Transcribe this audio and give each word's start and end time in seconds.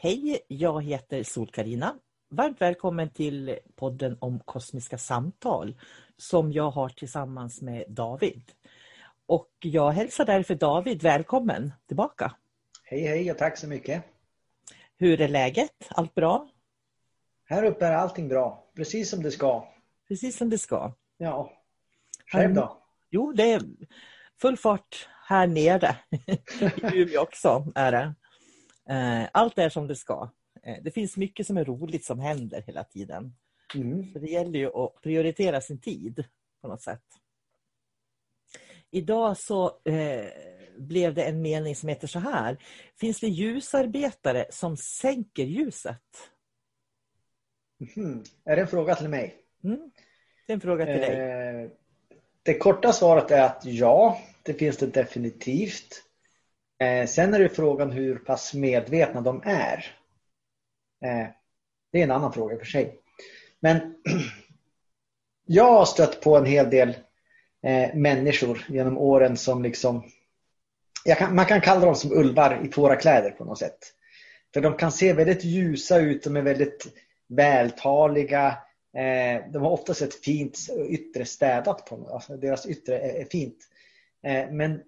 Hej, 0.00 0.38
jag 0.48 0.84
heter 0.84 1.22
Sol-Karina. 1.22 1.94
Varmt 2.28 2.60
välkommen 2.60 3.10
till 3.10 3.58
podden 3.76 4.16
om 4.20 4.40
kosmiska 4.40 4.98
samtal 4.98 5.80
som 6.16 6.52
jag 6.52 6.70
har 6.70 6.88
tillsammans 6.88 7.62
med 7.62 7.84
David. 7.88 8.42
Och 9.26 9.50
jag 9.58 9.90
hälsar 9.90 10.24
därför 10.24 10.54
David 10.54 11.02
välkommen 11.02 11.72
tillbaka. 11.86 12.34
Hej 12.82 13.00
hej 13.00 13.30
och 13.30 13.38
tack 13.38 13.58
så 13.58 13.68
mycket. 13.68 14.04
Hur 14.96 15.20
är 15.20 15.28
läget? 15.28 15.88
Allt 15.88 16.14
bra? 16.14 16.48
Här 17.44 17.64
uppe 17.64 17.86
är 17.86 17.92
allting 17.92 18.28
bra, 18.28 18.64
precis 18.76 19.10
som 19.10 19.22
det 19.22 19.30
ska. 19.30 19.68
Precis 20.08 20.36
som 20.36 20.50
det 20.50 20.58
ska. 20.58 20.92
Ja. 21.16 21.52
Själv 22.32 22.54
då? 22.54 22.82
Jo, 23.10 23.32
det 23.32 23.52
är 23.52 23.62
full 24.40 24.56
fart 24.56 25.08
här 25.26 25.46
nere. 25.46 25.96
I 26.94 26.98
Umeå 26.98 27.20
också 27.20 27.66
är 27.74 27.92
det. 27.92 28.14
Eh, 28.90 29.28
allt 29.32 29.58
är 29.58 29.68
som 29.68 29.86
det 29.86 29.96
ska. 29.96 30.30
Eh, 30.62 30.82
det 30.82 30.90
finns 30.90 31.16
mycket 31.16 31.46
som 31.46 31.56
är 31.56 31.64
roligt 31.64 32.04
som 32.04 32.20
händer 32.20 32.62
hela 32.66 32.84
tiden. 32.84 33.34
Mm. 33.74 34.12
Så 34.12 34.18
det 34.18 34.30
gäller 34.30 34.58
ju 34.58 34.66
att 34.66 35.02
prioritera 35.02 35.60
sin 35.60 35.80
tid 35.80 36.24
på 36.62 36.68
något 36.68 36.82
sätt. 36.82 37.04
Idag 38.90 39.36
så 39.36 39.80
eh, 39.84 40.26
blev 40.78 41.14
det 41.14 41.24
en 41.24 41.42
mening 41.42 41.76
som 41.76 41.88
heter 41.88 42.06
så 42.06 42.18
här. 42.18 42.58
Finns 43.00 43.20
det 43.20 43.28
ljusarbetare 43.28 44.46
som 44.50 44.76
sänker 44.76 45.44
ljuset? 45.44 46.02
Mm. 47.96 48.22
Är 48.44 48.56
det 48.56 48.62
en 48.62 48.68
fråga 48.68 48.94
till 48.94 49.08
mig? 49.08 49.36
Mm. 49.64 49.90
Det 50.46 50.52
är 50.52 50.54
en 50.54 50.60
fråga 50.60 50.86
till 50.86 50.94
dig. 50.94 51.20
Eh, 51.20 51.70
det 52.42 52.58
korta 52.58 52.92
svaret 52.92 53.30
är 53.30 53.42
att 53.42 53.64
ja, 53.64 54.20
det 54.42 54.54
finns 54.54 54.76
det 54.76 54.86
definitivt. 54.86 56.04
Eh, 56.78 57.06
sen 57.06 57.34
är 57.34 57.38
det 57.38 57.48
frågan 57.48 57.90
hur 57.90 58.18
pass 58.18 58.54
medvetna 58.54 59.20
de 59.20 59.42
är. 59.44 59.96
Eh, 61.04 61.26
det 61.92 61.98
är 61.98 62.04
en 62.04 62.10
annan 62.10 62.32
fråga 62.32 62.58
för 62.58 62.64
sig. 62.64 62.98
Men 63.60 63.94
jag 65.46 65.72
har 65.72 65.84
stött 65.84 66.20
på 66.20 66.36
en 66.36 66.44
hel 66.44 66.70
del 66.70 66.88
eh, 67.62 67.94
människor 67.94 68.64
genom 68.68 68.98
åren 68.98 69.36
som 69.36 69.62
liksom 69.62 70.10
kan, 71.16 71.34
man 71.34 71.46
kan 71.46 71.60
kalla 71.60 71.84
dem 71.84 71.94
som 71.94 72.12
ulvar 72.12 72.60
i 72.64 72.72
fårakläder 72.72 73.30
på 73.30 73.44
något 73.44 73.58
sätt. 73.58 73.78
För 74.54 74.60
de 74.60 74.76
kan 74.76 74.92
se 74.92 75.12
väldigt 75.12 75.44
ljusa 75.44 75.98
ut, 75.98 76.24
de 76.24 76.36
är 76.36 76.42
väldigt 76.42 76.86
vältaliga. 77.28 78.46
Eh, 78.96 79.50
de 79.52 79.62
har 79.62 79.70
oftast 79.70 80.02
ett 80.02 80.24
fint 80.24 80.58
yttre 80.88 81.24
städat 81.24 81.86
på 81.86 82.08
alltså 82.12 82.36
Deras 82.36 82.66
yttre 82.66 82.98
är, 82.98 83.20
är 83.20 83.24
fint. 83.24 83.58
Eh, 84.22 84.50
men 84.50 84.82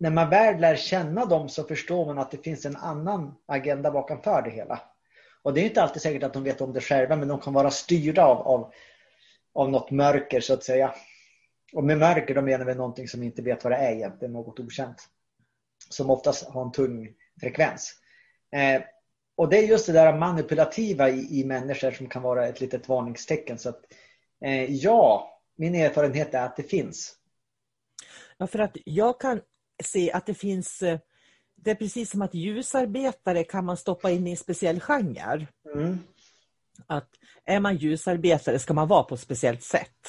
när 0.00 0.10
man 0.10 0.30
väl 0.30 0.60
lär 0.60 0.76
känna 0.76 1.26
dem 1.26 1.48
så 1.48 1.64
förstår 1.64 2.06
man 2.06 2.18
att 2.18 2.30
det 2.30 2.44
finns 2.44 2.66
en 2.66 2.76
annan 2.76 3.34
agenda 3.46 3.90
bakom 3.90 4.22
för 4.22 4.42
det 4.42 4.50
hela. 4.50 4.80
Och 5.42 5.54
det 5.54 5.60
är 5.60 5.64
inte 5.64 5.82
alltid 5.82 6.02
säkert 6.02 6.22
att 6.22 6.32
de 6.32 6.44
vet 6.44 6.60
om 6.60 6.72
det 6.72 6.80
själva 6.80 7.16
men 7.16 7.28
de 7.28 7.40
kan 7.40 7.52
vara 7.52 7.70
styrda 7.70 8.24
av, 8.24 8.38
av, 8.38 8.72
av 9.54 9.70
något 9.70 9.90
mörker 9.90 10.40
så 10.40 10.54
att 10.54 10.64
säga. 10.64 10.94
Och 11.72 11.84
med 11.84 11.98
mörker 11.98 12.34
då 12.34 12.42
menar 12.42 12.64
vi 12.64 12.74
någonting 12.74 13.08
som 13.08 13.20
vi 13.20 13.26
inte 13.26 13.42
vet 13.42 13.64
vad 13.64 13.72
det 13.72 13.76
är 13.76 13.92
egentligen, 13.92 14.32
något 14.32 14.60
okänt. 14.60 15.08
Som 15.88 16.10
oftast 16.10 16.48
har 16.48 16.62
en 16.62 16.72
tung 16.72 17.08
frekvens. 17.40 17.94
Eh, 18.52 18.82
och 19.36 19.48
det 19.48 19.58
är 19.58 19.62
just 19.62 19.86
det 19.86 19.92
där 19.92 20.18
manipulativa 20.18 21.10
i, 21.10 21.40
i 21.40 21.44
människor 21.44 21.90
som 21.90 22.08
kan 22.08 22.22
vara 22.22 22.46
ett 22.46 22.60
litet 22.60 22.88
varningstecken. 22.88 23.58
Så 23.58 23.68
att, 23.68 23.80
eh, 24.44 24.64
ja, 24.64 25.30
min 25.56 25.74
erfarenhet 25.74 26.34
är 26.34 26.44
att 26.44 26.56
det 26.56 26.62
finns. 26.62 27.16
Ja, 28.38 28.46
för 28.46 28.58
att 28.58 28.76
jag 28.84 29.20
kan 29.20 29.40
se 29.86 30.12
att 30.12 30.26
det 30.26 30.34
finns 30.34 30.82
eh, 30.82 30.98
det 31.64 31.70
är 31.70 31.74
precis 31.74 32.10
som 32.10 32.22
att 32.22 32.34
ljusarbetare 32.34 33.44
kan 33.44 33.64
man 33.64 33.76
stoppa 33.76 34.10
in 34.10 34.26
i 34.26 34.30
en 34.30 34.36
speciell 34.36 34.80
genre. 34.80 35.46
Mm. 35.74 35.98
Att 36.86 37.08
är 37.44 37.60
man 37.60 37.76
ljusarbetare 37.76 38.58
ska 38.58 38.74
man 38.74 38.88
vara 38.88 39.02
på 39.02 39.14
ett 39.14 39.20
speciellt 39.20 39.62
sätt. 39.62 40.06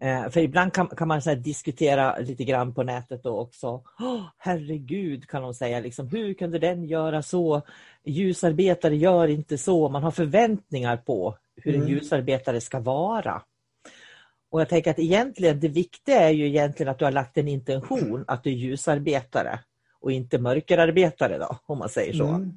Eh, 0.00 0.28
för 0.30 0.40
ibland 0.40 0.72
kan, 0.72 0.86
kan 0.86 1.08
man 1.08 1.22
så 1.22 1.34
diskutera 1.34 2.18
lite 2.18 2.44
grann 2.44 2.74
på 2.74 2.82
nätet 2.82 3.22
då 3.22 3.38
också. 3.38 3.68
Oh, 3.98 4.22
herregud 4.38 5.28
kan 5.28 5.42
de 5.42 5.54
säga, 5.54 5.80
liksom, 5.80 6.08
hur 6.08 6.34
kunde 6.34 6.58
den 6.58 6.84
göra 6.84 7.22
så? 7.22 7.62
Ljusarbetare 8.04 8.96
gör 8.96 9.28
inte 9.28 9.58
så. 9.58 9.88
Man 9.88 10.02
har 10.02 10.10
förväntningar 10.10 10.96
på 10.96 11.36
hur 11.56 11.74
en 11.74 11.80
Mm. 11.80 11.92
ljusarbetare 11.92 12.60
ska 12.60 12.80
vara. 12.80 13.42
Och 14.54 14.60
jag 14.60 14.68
tänker 14.68 14.90
att 14.90 14.98
egentligen 14.98 15.60
det 15.60 15.68
viktiga 15.68 16.20
är 16.20 16.30
ju 16.30 16.46
egentligen 16.46 16.90
att 16.90 16.98
du 16.98 17.04
har 17.04 17.12
lagt 17.12 17.38
en 17.38 17.48
intention 17.48 18.24
att 18.26 18.44
du 18.44 18.50
är 18.50 18.54
ljusarbetare 18.54 19.60
och 20.00 20.12
inte 20.12 20.38
mörkerarbetare 20.38 21.38
då, 21.38 21.58
om 21.66 21.78
man 21.78 21.88
säger 21.88 22.12
så. 22.12 22.26
Mm. 22.26 22.52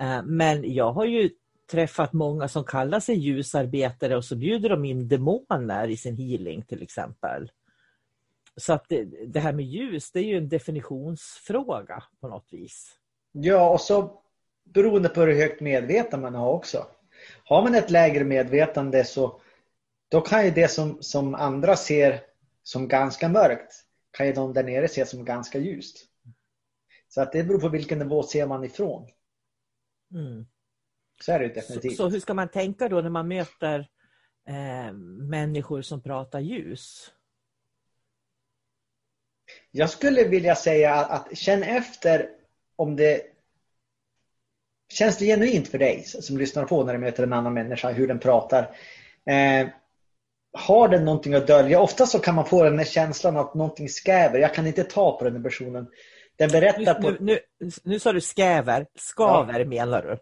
Eh, 0.00 0.22
Men 0.24 0.74
jag 0.74 0.92
har 0.92 1.04
ju 1.04 1.30
träffat 1.70 2.12
många 2.12 2.48
som 2.48 2.64
kallar 2.64 3.00
sig 3.00 3.18
ljusarbetare 3.18 4.16
och 4.16 4.24
så 4.24 4.36
bjuder 4.36 4.68
de 4.68 4.84
in 4.84 5.08
demoner 5.08 5.88
i 5.88 5.96
sin 5.96 6.16
healing 6.16 6.62
till 6.62 6.82
exempel. 6.82 7.50
Så 8.56 8.72
att 8.72 8.88
det, 8.88 9.04
det 9.26 9.40
här 9.40 9.52
med 9.52 9.64
ljus, 9.64 10.10
det 10.12 10.18
är 10.18 10.24
ju 10.24 10.36
en 10.36 10.48
definitionsfråga 10.48 12.02
på 12.20 12.28
något 12.28 12.46
vis. 12.50 12.90
Ja, 13.32 13.70
och 13.70 13.80
så 13.80 14.20
beroende 14.64 15.08
på 15.08 15.20
hur 15.20 15.34
högt 15.34 15.60
medvetande 15.60 16.30
man 16.30 16.40
har 16.40 16.52
också. 16.52 16.86
Har 17.44 17.62
man 17.62 17.74
ett 17.74 17.90
lägre 17.90 18.24
medvetande 18.24 19.04
så 19.04 19.40
då 20.12 20.20
kan 20.20 20.44
ju 20.44 20.50
det 20.50 20.68
som, 20.68 21.02
som 21.02 21.34
andra 21.34 21.76
ser 21.76 22.20
som 22.62 22.88
ganska 22.88 23.28
mörkt 23.28 23.84
kan 24.10 24.26
ju 24.26 24.32
de 24.32 24.52
där 24.52 24.64
nere 24.64 24.88
se 24.88 25.06
som 25.06 25.24
ganska 25.24 25.58
ljust. 25.58 26.06
Så 27.08 27.22
att 27.22 27.32
det 27.32 27.44
beror 27.44 27.60
på 27.60 27.68
vilken 27.68 27.98
nivå 27.98 28.22
ser 28.22 28.46
man 28.46 28.64
ifrån. 28.64 29.08
Mm. 30.14 30.46
Så 31.22 31.32
är 31.32 31.38
det 31.38 31.44
ju 31.44 31.50
Så, 31.50 31.54
definitivt. 31.54 31.96
så 31.96 32.08
hur 32.08 32.20
ska 32.20 32.34
man 32.34 32.48
tänka 32.48 32.88
då 32.88 33.00
när 33.00 33.10
man 33.10 33.28
möter 33.28 33.88
eh, 34.48 34.92
människor 35.30 35.82
som 35.82 36.02
pratar 36.02 36.40
ljus? 36.40 37.10
Jag 39.70 39.90
skulle 39.90 40.28
vilja 40.28 40.54
säga 40.54 40.94
att 40.94 41.36
känn 41.38 41.62
efter 41.62 42.28
om 42.76 42.96
det 42.96 43.22
känns 44.88 45.18
det 45.18 45.26
genuint 45.26 45.68
för 45.68 45.78
dig 45.78 46.02
som 46.04 46.38
lyssnar 46.38 46.64
på 46.64 46.84
när 46.84 46.92
du 46.92 46.98
möter 46.98 47.22
en 47.22 47.32
annan 47.32 47.54
människa, 47.54 47.90
hur 47.90 48.08
den 48.08 48.18
pratar. 48.18 48.76
Eh, 49.24 49.68
har 50.58 50.88
den 50.88 51.04
någonting 51.04 51.34
att 51.34 51.46
dölja? 51.46 51.80
Ofta 51.80 52.06
så 52.06 52.18
kan 52.18 52.34
man 52.34 52.44
få 52.46 52.62
den 52.64 52.78
här 52.78 52.84
känslan 52.86 53.36
att 53.36 53.54
någonting 53.54 53.88
skräver. 53.88 54.38
Jag 54.38 54.54
kan 54.54 54.66
inte 54.66 54.84
ta 54.84 55.18
på 55.18 55.24
den 55.24 55.36
här 55.36 55.42
personen. 55.42 55.86
Den 56.36 56.48
Nu, 56.52 56.60
berättar 56.60 56.94
på... 56.94 57.10
nu, 57.10 57.38
nu, 57.60 57.70
nu 57.84 57.98
sa 57.98 58.12
du 58.12 58.20
skäver, 58.20 58.86
skaver 58.98 59.64
menar 59.64 60.02
du? 60.02 60.18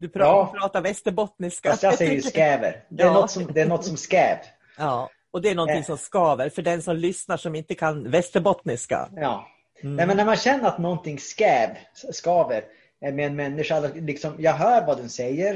Du 0.00 0.08
pra, 0.08 0.22
Ja. 0.24 0.54
pratar 0.60 0.80
västerbottniska. 0.80 1.70
Fast 1.70 1.82
jag 1.82 1.94
säger 1.94 2.12
ju 2.12 2.22
skräver. 2.22 2.84
Det 2.88 3.02
är, 3.02 3.06
Ja. 3.06 3.12
något, 3.12 3.30
som, 3.30 3.46
det 3.52 3.60
är 3.60 3.66
något 3.66 3.84
som 3.84 3.96
skräv. 3.96 4.36
Ja, 4.78 5.10
och 5.30 5.42
det 5.42 5.48
är 5.50 5.54
någonting 5.54 5.78
Eh. 5.78 5.84
som 5.84 5.98
skaver 5.98 6.48
för 6.50 6.62
den 6.62 6.82
som 6.82 6.96
lyssnar 6.96 7.36
som 7.36 7.54
inte 7.54 7.74
kan 7.74 8.10
västerbottniska. 8.10 9.08
Ja. 9.16 9.48
Mm. 9.82 9.96
Nej, 9.96 10.06
men 10.06 10.16
när 10.16 10.24
man 10.24 10.36
känner 10.36 10.68
att 10.68 10.78
någonting 10.78 11.18
skräv, 11.18 11.68
skaver 12.12 12.64
med 13.00 13.20
en 13.26 13.36
människa. 13.36 13.80
Liksom, 13.80 14.34
jag 14.38 14.52
hör 14.52 14.86
vad 14.86 14.96
den 14.98 15.08
säger. 15.08 15.54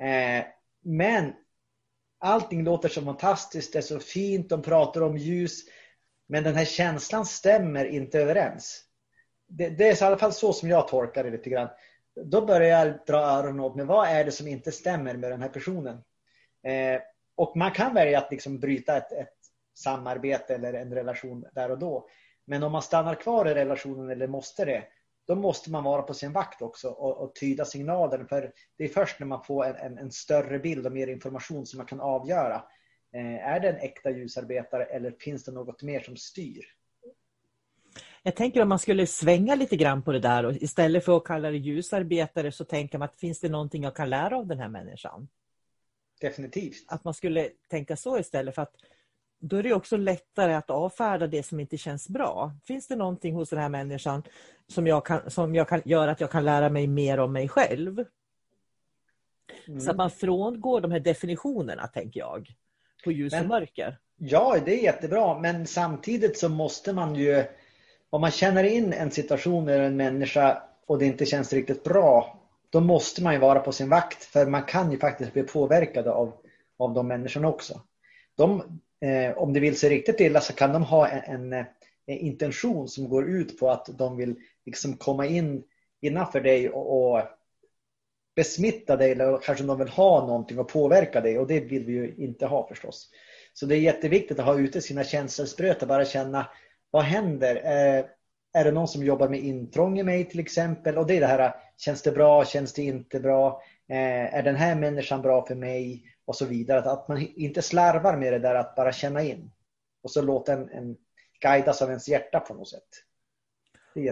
Eh, 0.00 0.44
men 0.84 1.32
allting 2.20 2.64
låter 2.64 2.88
så 2.88 3.02
fantastiskt. 3.02 3.72
Det 3.72 3.78
är 3.78 3.82
så 3.82 4.00
fint. 4.00 4.48
De 4.48 4.62
pratar 4.62 5.00
om 5.00 5.16
ljus. 5.16 5.60
Men 6.26 6.44
den 6.44 6.54
här 6.54 6.64
känslan 6.64 7.26
stämmer 7.26 7.84
inte 7.84 8.20
överens. 8.20 8.84
Det, 9.48 9.68
det 9.68 9.88
är 9.88 10.02
i 10.02 10.06
alla 10.06 10.18
fall 10.18 10.32
så 10.32 10.52
som 10.52 10.68
jag 10.68 10.88
tolkar 10.88 11.24
det 11.24 11.30
lite 11.30 11.50
grann. 11.50 11.68
Då 12.24 12.46
börjar 12.46 12.86
jag 12.86 12.98
dra 13.06 13.18
öronen 13.18 13.60
åt 13.60 13.76
mig. 13.76 13.86
Vad 13.86 14.08
är 14.08 14.24
det 14.24 14.32
som 14.32 14.48
inte 14.48 14.72
stämmer 14.72 15.16
med 15.16 15.30
den 15.30 15.42
här 15.42 15.48
personen? 15.48 16.02
Eh, 16.62 17.00
och 17.34 17.56
man 17.56 17.70
kan 17.70 17.94
välja 17.94 18.18
att 18.18 18.30
liksom 18.30 18.60
bryta 18.60 18.96
ett, 18.96 19.12
ett 19.12 19.36
samarbete 19.74 20.54
eller 20.54 20.72
en 20.72 20.94
relation 20.94 21.44
där 21.52 21.70
och 21.70 21.78
då. 21.78 22.08
Men 22.44 22.62
om 22.62 22.72
man 22.72 22.82
stannar 22.82 23.14
kvar 23.14 23.48
i 23.48 23.54
relationen 23.54 24.10
eller 24.10 24.26
måste 24.26 24.64
det, 24.64 24.84
då 25.30 25.36
måste 25.36 25.70
man 25.70 25.84
vara 25.84 26.02
på 26.02 26.14
sin 26.14 26.32
vakt 26.32 26.62
också 26.62 26.88
och, 26.88 27.18
och 27.18 27.34
tyda 27.34 27.64
signaler. 27.64 28.24
För 28.24 28.52
det 28.76 28.84
är 28.84 28.88
först 28.88 29.20
när 29.20 29.26
man 29.26 29.44
får 29.44 29.64
en, 29.64 29.76
en, 29.76 29.98
en, 29.98 30.10
större 30.10 30.58
bild 30.58 30.86
och 30.86 30.92
mer 30.92 31.06
information 31.06 31.66
som 31.66 31.76
man 31.78 31.86
kan 31.86 32.00
avgöra. 32.00 32.62
Eh, 33.14 33.48
är 33.48 33.60
det 33.60 33.68
en 33.68 33.76
äkta 33.76 34.10
ljusarbetare 34.10 34.84
eller 34.84 35.10
finns 35.10 35.44
det 35.44 35.52
något 35.52 35.82
mer 35.82 36.00
som 36.00 36.16
styr? 36.16 36.64
Jag 38.22 38.36
tänker 38.36 38.62
om 38.62 38.68
man 38.68 38.78
skulle 38.78 39.06
svänga 39.06 39.54
lite 39.54 39.76
grann 39.76 40.02
på 40.02 40.12
det 40.12 40.20
där 40.20 40.46
och 40.46 40.52
istället 40.52 41.04
för 41.04 41.16
att 41.16 41.24
kalla 41.24 41.50
det 41.50 41.56
ljusarbetare 41.56 42.52
så 42.52 42.64
tänker 42.64 42.98
man 42.98 43.08
att 43.08 43.16
finns 43.16 43.40
det 43.40 43.48
någonting 43.48 43.82
jag 43.82 43.96
kan 43.96 44.10
lära 44.10 44.36
av 44.36 44.46
den 44.46 44.58
här 44.58 44.68
människan? 44.68 45.28
Definitivt. 46.20 46.84
Att 46.88 47.04
man 47.04 47.14
skulle 47.14 47.48
tänka 47.68 47.96
så 47.96 48.18
istället 48.18 48.54
för 48.54 48.62
att 48.62 48.74
då 49.40 49.56
är 49.56 49.62
det 49.62 49.74
också 49.74 49.96
lättare 49.96 50.54
att 50.54 50.70
avfärda 50.70 51.26
det 51.26 51.42
som 51.42 51.60
inte 51.60 51.76
känns 51.76 52.08
bra. 52.08 52.52
Finns 52.64 52.88
det 52.88 52.96
någonting 52.96 53.34
hos 53.34 53.50
den 53.50 53.58
här 53.58 53.68
människan 53.68 54.22
som, 54.68 54.86
jag 54.86 55.06
kan, 55.06 55.30
som 55.30 55.54
jag 55.54 55.68
kan, 55.68 55.82
gör 55.84 56.08
att 56.08 56.20
jag 56.20 56.30
kan 56.30 56.44
lära 56.44 56.68
mig 56.68 56.86
mer 56.86 57.20
om 57.20 57.32
mig 57.32 57.48
själv? 57.48 58.04
Mm. 59.68 59.80
Så 59.80 59.90
att 59.90 59.96
man 59.96 60.10
frångår 60.10 60.80
de 60.80 60.90
här 60.90 61.00
definitionerna, 61.00 61.86
tänker 61.86 62.20
jag, 62.20 62.54
på 63.04 63.12
ljus 63.12 63.32
men, 63.32 63.42
och 63.42 63.48
mörker. 63.48 63.98
Ja, 64.16 64.56
det 64.64 64.80
är 64.80 64.84
jättebra, 64.84 65.38
men 65.38 65.66
samtidigt 65.66 66.38
så 66.38 66.48
måste 66.48 66.92
man 66.92 67.14
ju, 67.14 67.44
om 68.10 68.20
man 68.20 68.30
känner 68.30 68.64
in 68.64 68.92
en 68.92 69.10
situation 69.10 69.68
eller 69.68 69.84
en 69.84 69.96
människa 69.96 70.62
och 70.86 70.98
det 70.98 71.06
inte 71.06 71.26
känns 71.26 71.52
riktigt 71.52 71.84
bra, 71.84 72.40
då 72.70 72.80
måste 72.80 73.22
man 73.22 73.32
ju 73.32 73.38
vara 73.38 73.60
på 73.60 73.72
sin 73.72 73.88
vakt, 73.88 74.24
för 74.24 74.46
man 74.46 74.62
kan 74.62 74.92
ju 74.92 74.98
faktiskt 74.98 75.32
bli 75.32 75.42
påverkad 75.42 76.06
av, 76.06 76.32
av 76.76 76.94
de 76.94 77.08
människorna 77.08 77.48
också. 77.48 77.80
De, 78.36 78.80
eh, 79.00 79.38
om 79.38 79.52
det 79.52 79.60
vill 79.60 79.78
sig 79.78 79.90
riktigt 79.90 80.20
illa 80.20 80.40
så 80.40 80.52
kan 80.52 80.72
de 80.72 80.82
ha 80.82 81.08
en, 81.08 81.52
en, 81.52 81.52
en, 82.06 82.18
intention 82.18 82.88
som 82.88 83.08
går 83.08 83.30
ut 83.30 83.58
på 83.58 83.70
att 83.70 83.86
de 83.98 84.16
vill 84.16 84.36
liksom 84.66 84.96
komma 84.96 85.26
in 85.26 85.62
innanför 86.02 86.40
dig 86.40 86.70
och, 86.70 87.12
och 87.12 87.22
besmitta 88.36 88.96
dig 88.96 89.12
eller 89.12 89.38
kanske 89.42 89.64
de 89.64 89.78
vill 89.78 89.88
ha 89.88 90.26
någonting 90.26 90.58
och 90.58 90.68
påverka 90.68 91.20
dig 91.20 91.38
och 91.38 91.46
det 91.46 91.60
vill 91.60 91.84
vi 91.84 91.92
ju 91.92 92.14
inte 92.18 92.46
ha 92.46 92.68
förstås. 92.68 93.10
Så 93.52 93.66
det 93.66 93.76
är 93.76 93.80
jätteviktigt 93.80 94.38
att 94.38 94.46
ha 94.46 94.58
ute 94.58 94.80
sina 94.80 95.04
känselspröt 95.04 95.82
och 95.82 95.88
bara 95.88 96.04
känna 96.04 96.46
vad 96.90 97.02
händer? 97.02 97.56
Eh, 97.56 98.04
är 98.52 98.64
det 98.64 98.72
någon 98.72 98.88
som 98.88 99.04
jobbar 99.04 99.28
med 99.28 99.40
intrång 99.40 99.98
i 99.98 100.02
mig 100.02 100.24
till 100.24 100.40
exempel? 100.40 100.98
Och 100.98 101.06
det 101.06 101.16
är 101.16 101.20
det 101.20 101.26
här, 101.26 101.54
känns 101.76 102.02
det 102.02 102.12
bra? 102.12 102.44
Känns 102.44 102.72
det 102.72 102.82
inte 102.82 103.20
bra? 103.20 103.62
Eh, 103.88 104.34
är 104.34 104.42
den 104.42 104.56
här 104.56 104.74
människan 104.74 105.22
bra 105.22 105.46
för 105.46 105.54
mig? 105.54 106.04
Och 106.30 106.36
så 106.36 106.46
vidare. 106.46 106.90
Att 106.90 107.08
man 107.08 107.26
inte 107.36 107.62
slarvar 107.62 108.16
med 108.16 108.32
det 108.32 108.38
där 108.38 108.54
att 108.54 108.74
bara 108.74 108.92
känna 108.92 109.22
in 109.22 109.50
och 110.02 110.10
så 110.10 110.22
låta 110.22 110.52
en, 110.52 110.68
en 110.68 110.96
guidas 111.40 111.82
av 111.82 111.88
ens 111.88 112.08
hjärta 112.08 112.40
på 112.40 112.54
något 112.54 112.68
sätt. 112.68 112.88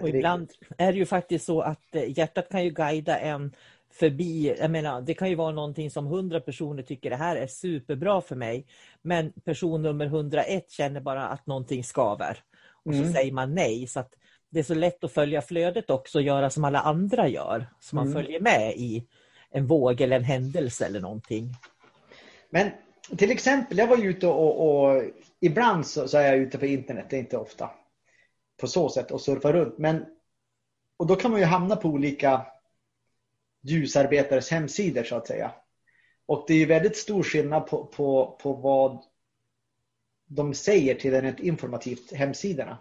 och 0.03 0.09
ibland 0.09 0.50
är 0.79 0.93
det 0.93 0.99
ju 0.99 1.06
faktiskt 1.06 1.44
så 1.44 1.61
att 1.61 1.94
eh, 1.94 2.19
hjärtat 2.19 2.49
kan 2.49 2.65
ju 2.65 2.70
guida 2.70 3.19
en 3.19 3.55
förbi, 3.91 4.56
jag 4.59 4.70
menar 4.70 5.00
det 5.03 5.15
kan 5.15 5.29
ju 5.29 5.35
vara 5.35 5.53
någonting 5.53 5.91
som 5.91 6.06
hundra 6.06 6.41
personer 6.41 6.82
tycker 6.82 7.11
det 7.11 7.17
här 7.17 7.37
är 7.37 7.47
superbra 7.47 8.20
för 8.20 8.37
mig. 8.37 8.67
Men 9.03 9.32
person 9.32 9.82
nummer 9.82 10.06
101 10.06 10.70
känner 10.70 11.00
bara 11.00 11.29
att 11.29 11.47
någonting 11.47 11.85
skaver. 11.85 12.38
Och 12.85 12.94
så 12.94 13.00
mm. 13.00 13.12
säger 13.12 13.32
man 13.32 13.55
nej. 13.55 13.87
Så 13.87 14.00
att 14.00 14.15
det 14.50 14.59
är 14.59 14.65
så 14.65 14.75
lätt 14.75 15.05
att 15.05 15.12
följa 15.12 15.43
flödet 15.43 15.91
också 15.91 16.19
och 16.19 16.25
göra 16.25 16.50
som 16.50 16.65
alla 16.65 16.81
andra 16.81 17.29
gör. 17.29 17.67
Så 17.81 17.97
man 17.97 18.06
mm. 18.06 18.23
följer 18.23 18.41
med 18.41 18.73
i 18.76 19.06
en 19.50 19.67
våg 19.67 20.00
eller 20.00 20.17
en 20.17 20.25
händelse 20.25 20.87
eller 20.87 21.00
någonting. 21.00 21.55
Men 22.50 22.70
till 23.18 23.30
exempel, 23.30 23.78
jag 23.78 23.86
var 23.86 24.04
ute 24.04 24.26
och, 24.26 24.68
och 24.68 25.02
ibland 25.40 25.86
så, 25.86 26.08
så, 26.08 26.18
är 26.18 26.26
jag 26.26 26.36
ute 26.36 26.58
på 26.58 26.66
internet, 26.66 27.06
det 27.10 27.16
är 27.16 27.20
inte 27.20 27.36
ofta 27.36 27.70
på 28.60 28.66
så 28.66 28.88
sätt 28.88 29.10
och 29.10 29.20
surfar 29.20 29.52
runt. 29.52 29.78
Men, 29.78 30.06
och 30.96 31.06
då 31.06 31.16
kan 31.16 31.30
man 31.30 31.40
ju 31.40 31.46
hamna 31.46 31.76
på 31.76 31.88
olika 31.88 32.46
ljusarbetares 33.62 34.50
hemsidor 34.50 35.02
så 35.04 35.16
att 35.16 35.26
säga. 35.26 35.52
Och 36.26 36.44
det 36.46 36.54
är 36.54 36.58
ju 36.58 36.66
väldigt 36.66 36.96
stor 36.96 37.22
skillnad 37.22 37.66
på, 37.66 37.84
på, 37.84 38.38
på 38.42 38.52
vad 38.52 39.04
de 40.26 40.54
säger 40.54 40.94
till 40.94 41.14
en 41.14 41.22
rent 41.22 41.40
informativt 41.40 42.12
hemsidorna. 42.12 42.78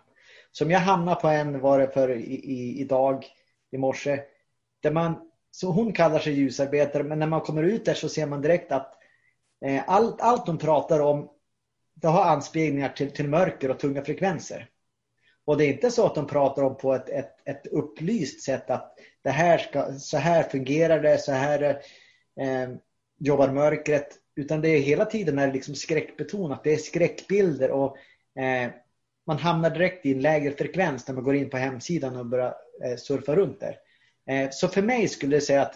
Som 0.52 0.72
jag 0.72 0.80
hamnade 0.80 1.22
på 1.22 1.28
en 1.28 1.60
var 1.60 1.80
det 1.80 1.88
för 1.88 2.10
i, 2.10 2.34
i, 2.34 2.82
idag, 2.82 3.26
i 3.72 3.78
morse. 3.78 4.20
Där 4.80 4.92
man, 4.92 5.32
så 5.52 5.72
hon 5.72 5.94
kallar 5.94 6.20
sig 6.20 6.34
ljusarbetare 6.34 7.04
men 7.04 7.20
när 7.20 7.28
man 7.28 7.42
kommer 7.42 7.64
ut 7.64 7.86
där 7.86 7.94
så 7.94 8.10
ser 8.10 8.26
man 8.26 8.42
direkt 8.42 8.72
att 8.72 8.97
Eh, 9.66 9.84
allt, 9.88 10.22
allt 10.22 10.46
de 10.46 10.58
pratar 10.58 11.00
om 11.00 11.30
det 12.02 12.08
har 12.08 12.24
anspelningar 12.26 12.90
till, 12.90 13.12
till 13.12 13.28
mörker 13.28 13.72
och 13.72 13.80
tunga 13.80 14.06
frekvenser. 14.06 14.70
Och 15.46 15.58
det 15.58 15.66
är 15.66 15.74
inte 15.74 15.92
så 15.92 16.06
att 16.06 16.16
de 16.16 16.28
pratar 16.28 16.64
om 16.64 16.78
på 16.78 16.94
ett, 16.94 17.10
ett, 17.10 17.48
ett 17.48 17.68
upplyst 17.68 18.42
sätt 18.42 18.70
att 18.70 18.94
det 19.24 19.30
här 19.30 19.58
ska, 19.58 19.94
så 19.94 20.18
här 20.18 20.44
fungerar 20.44 21.00
det, 21.02 21.18
så 21.18 21.32
här 21.32 21.62
eh, 22.40 22.70
jobbar 23.20 23.52
mörkret. 23.52 24.08
Utan 24.36 24.62
det 24.62 24.70
är 24.70 24.80
hela 24.80 25.06
tiden 25.06 25.40
är 25.40 25.54
liksom 25.54 25.76
skräckbetonat. 25.76 26.64
Det 26.64 26.74
är 26.74 26.78
skräckbilder 26.78 27.72
och 27.72 27.98
eh, 28.42 28.70
man 29.28 29.38
hamnar 29.38 29.70
direkt 29.70 30.06
i 30.06 30.12
en 30.12 30.22
lägre 30.22 30.52
frekvens 30.52 31.08
när 31.08 31.16
man 31.16 31.24
går 31.24 31.36
in 31.36 31.50
på 31.50 31.58
hemsidan 31.58 32.16
och 32.16 32.26
börjar 32.26 32.56
eh, 32.86 32.98
surfa 32.98 33.36
runt 33.36 33.60
där. 33.60 33.78
Eh, 34.30 34.50
så 34.52 34.68
för 34.68 34.82
mig 34.82 35.08
skulle 35.08 35.36
jag 35.36 35.44
säga 35.44 35.62
att 35.62 35.76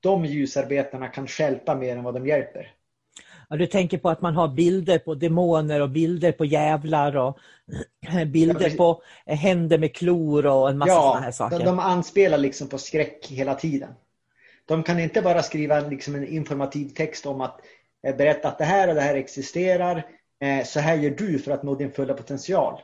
de 0.00 0.24
ljusarbetarna 0.24 1.08
kan 1.08 1.26
skälpa 1.26 1.74
mer 1.74 1.96
än 1.96 2.04
vad 2.04 2.14
de 2.14 2.26
hjälper. 2.26 2.74
Ja, 3.50 3.56
du 3.56 3.66
tänker 3.66 3.98
på 3.98 4.10
att 4.10 4.20
man 4.20 4.34
har 4.34 4.48
bilder 4.48 4.98
på 4.98 5.14
demoner 5.14 5.80
och 5.80 5.90
bilder 5.90 6.32
på 6.32 6.44
jävlar 6.44 7.16
och 7.16 7.38
bilder 8.26 8.70
ja, 8.70 8.76
på 8.76 9.02
händer 9.26 9.78
med 9.78 9.94
klor 9.94 10.46
och 10.46 10.70
en 10.70 10.78
massa 10.78 10.92
ja, 10.92 11.00
sådana 11.00 11.20
här 11.20 11.30
saker. 11.30 11.58
De, 11.58 11.64
de 11.64 11.78
anspelar 11.78 12.38
liksom 12.38 12.68
på 12.68 12.78
skräck 12.78 13.26
hela 13.30 13.54
tiden. 13.54 13.90
De 14.66 14.82
kan 14.82 15.00
inte 15.00 15.22
bara 15.22 15.42
skriva 15.42 15.80
liksom 15.80 16.14
en 16.14 16.28
informativ 16.28 16.88
text 16.88 17.26
om 17.26 17.40
att 17.40 17.60
eh, 18.06 18.16
berätta 18.16 18.48
att 18.48 18.58
det 18.58 18.64
här 18.64 18.88
och 18.88 18.94
det 18.94 19.00
här 19.00 19.14
existerar. 19.14 20.06
Eh, 20.40 20.64
så 20.64 20.80
här 20.80 20.96
gör 20.96 21.10
du 21.10 21.38
för 21.38 21.52
att 21.52 21.62
nå 21.62 21.74
din 21.74 21.92
fulla 21.92 22.14
potential. 22.14 22.80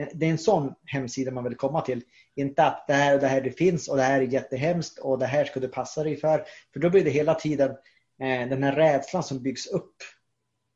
Eh, 0.00 0.08
det 0.12 0.26
är 0.26 0.30
en 0.30 0.38
sån 0.38 0.74
hemsida 0.84 1.30
man 1.30 1.44
vill 1.44 1.56
komma 1.56 1.80
till. 1.80 2.02
Inte 2.36 2.64
att 2.64 2.84
det 2.86 2.94
här 2.94 3.14
och 3.14 3.20
det 3.20 3.28
här 3.28 3.40
det 3.40 3.50
finns 3.50 3.88
och 3.88 3.96
det 3.96 4.02
här 4.02 4.20
är 4.20 4.26
jättehemskt 4.26 4.98
och 4.98 5.18
det 5.18 5.26
här 5.26 5.44
ska 5.44 5.60
du 5.60 5.68
passa 5.68 6.04
dig 6.04 6.16
för. 6.16 6.44
För 6.72 6.80
då 6.80 6.90
blir 6.90 7.04
det 7.04 7.10
hela 7.10 7.34
tiden 7.34 7.70
Eh, 7.70 7.74
den 8.18 8.62
här 8.62 8.76
rädslan 8.76 9.22
som 9.22 9.42
byggs 9.42 9.66
upp. 9.66 9.96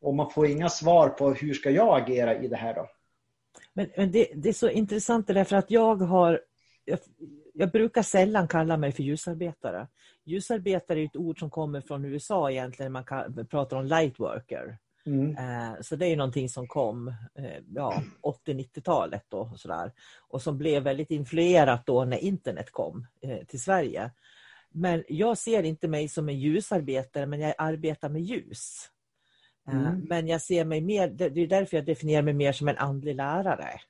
Och 0.01 0.15
man 0.15 0.31
får 0.31 0.47
inga 0.47 0.69
svar 0.69 1.09
på 1.09 1.33
hur 1.33 1.55
ska 1.55 1.71
jag 1.71 2.03
agera 2.03 2.43
i 2.43 2.49
det 2.49 2.57
här 2.57 2.75
då? 2.75 2.89
Men, 3.73 3.91
men 3.97 4.13
det, 4.13 4.29
det, 4.35 4.49
är 4.49 4.53
så 4.53 4.69
intressant 4.69 5.27
därför 5.27 5.57
att 5.57 5.71
jag 5.71 5.97
har 5.97 6.41
jag, 6.85 6.99
jag, 7.55 7.71
brukar 7.71 8.03
sällan 8.03 8.49
kalla 8.49 8.77
mig 8.77 8.93
för 8.93 9.03
ljusarbetare. 9.03 9.89
Ljusarbetare 10.25 11.01
är 11.01 11.05
ett 11.05 11.17
ord 11.17 11.39
som 11.39 11.51
kommer 11.51 11.81
från 11.81 12.05
USA 12.05 12.51
egentligen 12.51 12.93
man 12.93 13.05
kan, 13.05 13.47
pratar 13.47 13.77
om 13.77 13.87
lightworker. 13.87 14.79
Mm. 15.07 15.37
Eh, 15.37 15.81
så 15.81 15.97
det 15.97 16.07
är 16.07 16.17
någonting 16.17 16.49
som 16.49 16.67
kom 16.67 17.09
eh, 17.09 17.63
ja, 17.75 18.03
80-90-talet 18.23 19.35
och 19.35 19.61
sådär. 19.61 19.93
Och 20.29 20.43
som 20.43 20.59
blev 20.59 20.83
väldigt 20.83 21.11
influerat 21.11 21.87
då 21.87 22.05
när 22.05 22.19
internet 22.19 22.71
kom 22.71 23.07
till 23.49 23.63
Sverige. 23.63 24.11
Men 24.73 25.05
jag 25.09 25.39
ser 25.39 25.63
inte 25.63 25.89
mig 25.89 26.09
som 26.09 26.29
en 26.29 26.39
ljusarbetare, 26.39 27.27
men 27.27 27.41
jag 27.41 27.55
arbetar 27.59 28.09
med 28.09 28.23
ljus. 28.23 28.89
Eh, 29.69 29.75
mm. 29.75 30.07
Men 30.09 30.29
jag 30.29 30.41
ser 30.41 30.65
mig 30.65 30.81
mer, 30.81 31.09
det 31.09 31.41
är 31.41 31.47
därför 31.47 31.77
jag 31.77 31.87
definierar 31.87 32.23
mig 32.23 32.35
mer 32.35 32.53
som 32.53 32.69
en 32.69 32.79
andlig 32.79 33.15
lärare. 33.15 33.81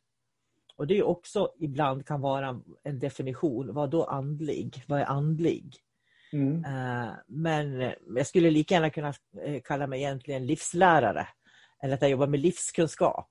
Och 0.76 0.86
det 0.86 0.98
är 0.98 1.02
också 1.02 1.52
ibland 1.58 2.06
kan 2.06 2.20
vara 2.20 2.60
en 2.82 2.98
definition. 2.98 3.74
Vad 3.74 3.90
då 3.90 4.04
andlig? 4.04 4.84
Vad 4.86 5.00
är 5.00 5.04
andlig? 5.04 5.76
Mm. 6.32 6.64
Eh, 6.64 7.12
men 7.26 7.92
jag 8.16 8.26
skulle 8.26 8.50
lika 8.50 8.74
gärna 8.74 8.90
kunna 8.90 9.14
eh, 9.44 9.60
kalla 9.64 9.86
mig 9.86 10.00
egentligen 10.00 10.46
livslärare. 10.46 11.28
Eller 11.82 11.94
att 11.94 12.02
jag 12.02 12.10
jobbar 12.10 12.26
med 12.26 12.40
livskunskap. 12.40 13.30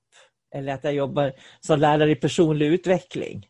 Eller 0.54 0.74
att 0.74 0.84
jag 0.84 0.94
jobbar 0.94 1.32
som 1.60 1.80
lärare 1.80 2.10
i 2.10 2.16
personlig 2.16 2.66
utveckling. 2.66 3.48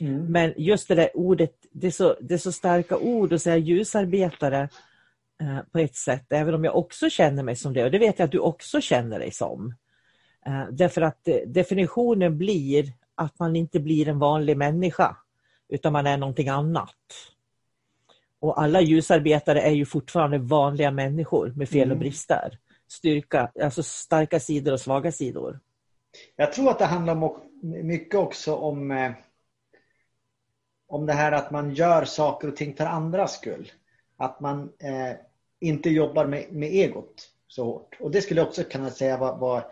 Mm. 0.00 0.32
Men 0.32 0.54
just 0.56 0.88
det 0.88 0.94
där 0.94 1.16
ordet, 1.16 1.52
det 1.72 1.86
är, 1.86 1.90
så, 1.90 2.16
det 2.20 2.34
är 2.34 2.38
så 2.38 2.52
starka 2.52 2.96
ord 2.96 3.32
att 3.32 3.42
säga 3.42 3.56
ljusarbetare 3.56 4.68
eh, 5.40 5.58
på 5.72 5.78
ett 5.78 5.96
sätt, 5.96 6.32
även 6.32 6.54
om 6.54 6.64
jag 6.64 6.76
också 6.76 7.10
känner 7.10 7.42
mig 7.42 7.56
som 7.56 7.72
det. 7.72 7.84
Och 7.84 7.90
det 7.90 7.98
vet 7.98 8.18
jag 8.18 8.26
att 8.26 8.32
du 8.32 8.38
också 8.38 8.80
känner 8.80 9.18
dig 9.18 9.30
som. 9.30 9.74
Eh, 10.46 10.64
därför 10.70 11.02
att 11.02 11.28
eh, 11.28 11.36
definitionen 11.46 12.38
blir 12.38 12.92
att 13.14 13.38
man 13.38 13.56
inte 13.56 13.80
blir 13.80 14.08
en 14.08 14.18
vanlig 14.18 14.56
människa, 14.56 15.16
utan 15.68 15.92
man 15.92 16.06
är 16.06 16.16
någonting 16.16 16.48
annat. 16.48 16.96
Och 18.40 18.62
alla 18.62 18.80
ljusarbetare 18.80 19.60
är 19.60 19.70
ju 19.70 19.86
fortfarande 19.86 20.38
vanliga 20.38 20.90
människor 20.90 21.52
med 21.56 21.68
fel 21.68 21.88
och 21.88 21.96
mm. 21.96 21.98
brister. 21.98 22.58
Styrka, 22.88 23.52
alltså 23.62 23.82
starka 23.82 24.40
sidor 24.40 24.72
och 24.72 24.80
svaga 24.80 25.12
sidor. 25.12 25.60
Jag 26.36 26.52
tror 26.52 26.70
att 26.70 26.78
det 26.78 26.84
handlar 26.84 27.30
mycket 27.82 28.14
också 28.14 28.54
om, 28.54 28.90
eh, 28.90 29.12
om 30.92 31.06
det 31.06 31.12
här 31.12 31.32
att 31.32 31.50
man 31.50 31.74
gör 31.74 32.04
saker 32.04 32.48
och 32.48 32.56
ting 32.56 32.76
för 32.76 32.84
andras 32.84 33.34
skull. 33.34 33.72
Att 34.16 34.40
man 34.40 34.72
eh, 34.78 35.16
inte 35.60 35.90
jobbar 35.90 36.26
med, 36.26 36.52
med 36.52 36.68
egot 36.68 37.28
så 37.48 37.64
hårt. 37.64 37.96
Och 38.00 38.10
det 38.10 38.22
skulle 38.22 38.40
jag 38.40 38.48
också 38.48 38.64
kunna 38.64 38.90
säga 38.90 39.16
var, 39.16 39.38
var 39.38 39.66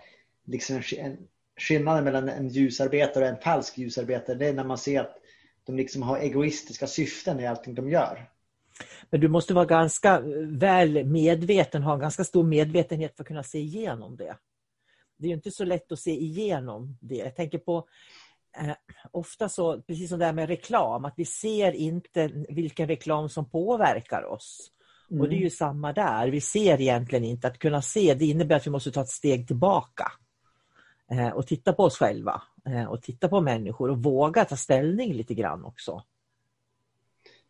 liksom 0.44 0.82
en, 0.98 1.18
skillnaden 1.56 2.04
mellan 2.04 2.28
en 2.28 2.48
ljusarbetare 2.48 3.24
och 3.24 3.30
en 3.30 3.40
falsk 3.42 3.78
ljusarbetare. 3.78 4.36
Det 4.36 4.46
är 4.46 4.52
när 4.52 4.64
man 4.64 4.78
ser 4.78 5.00
att 5.00 5.16
de 5.64 5.76
liksom 5.76 6.02
har 6.02 6.18
egoistiska 6.18 6.86
syften 6.86 7.40
i 7.40 7.46
allting 7.46 7.74
de 7.74 7.90
gör. 7.90 8.28
Men 9.10 9.20
du 9.20 9.28
måste 9.28 9.54
vara 9.54 9.66
ganska 9.66 10.14
eh, 10.14 10.22
väl 10.46 11.04
medveten, 11.04 11.82
ha 11.82 11.94
en 11.94 12.00
ganska 12.00 12.24
stor 12.24 12.44
medvetenhet 12.44 13.16
för 13.16 13.22
att 13.22 13.28
kunna 13.28 13.42
se 13.42 13.58
igenom 13.58 14.16
det. 14.16 14.36
Det 15.16 15.28
är 15.28 15.32
inte 15.32 15.50
så 15.50 15.64
lätt 15.64 15.92
att 15.92 16.00
se 16.00 16.10
igenom 16.10 16.98
det. 17.00 17.16
Jag 17.16 17.36
tänker 17.36 17.58
på 17.58 17.88
ofta 19.10 19.48
så, 19.48 19.82
precis 19.82 20.08
som 20.08 20.18
det 20.18 20.24
här 20.24 20.32
med 20.32 20.48
reklam, 20.48 21.04
att 21.04 21.14
vi 21.16 21.24
ser 21.24 21.72
inte 21.72 22.30
vilken 22.48 22.88
reklam 22.88 23.28
som 23.28 23.50
påverkar 23.50 24.24
oss. 24.24 24.70
Mm. 25.10 25.20
Och 25.20 25.28
det 25.28 25.34
är 25.34 25.36
ju 25.36 25.42
mm. 25.42 25.50
samma 25.50 25.92
där. 25.92 26.28
Vi 26.28 26.40
ser 26.40 26.80
egentligen 26.80 27.24
inte. 27.24 27.48
Att 27.48 27.58
kunna 27.58 27.82
se, 27.82 28.14
det 28.14 28.24
innebär 28.24 28.56
att 28.56 28.66
vi 28.66 28.70
måste 28.70 28.90
ta 28.90 29.00
ett 29.00 29.08
steg 29.08 29.46
tillbaka. 29.46 30.12
Eh, 31.10 31.28
och 31.28 31.46
titta 31.46 31.72
på 31.72 31.84
oss 31.84 31.98
själva. 31.98 32.42
Eh, 32.66 32.84
och 32.84 33.02
titta 33.02 33.28
på 33.28 33.40
människor 33.40 33.90
och 33.90 34.02
våga 34.02 34.44
ta 34.44 34.56
ställning 34.56 35.14
lite 35.14 35.34
grann 35.34 35.64
också. 35.64 36.02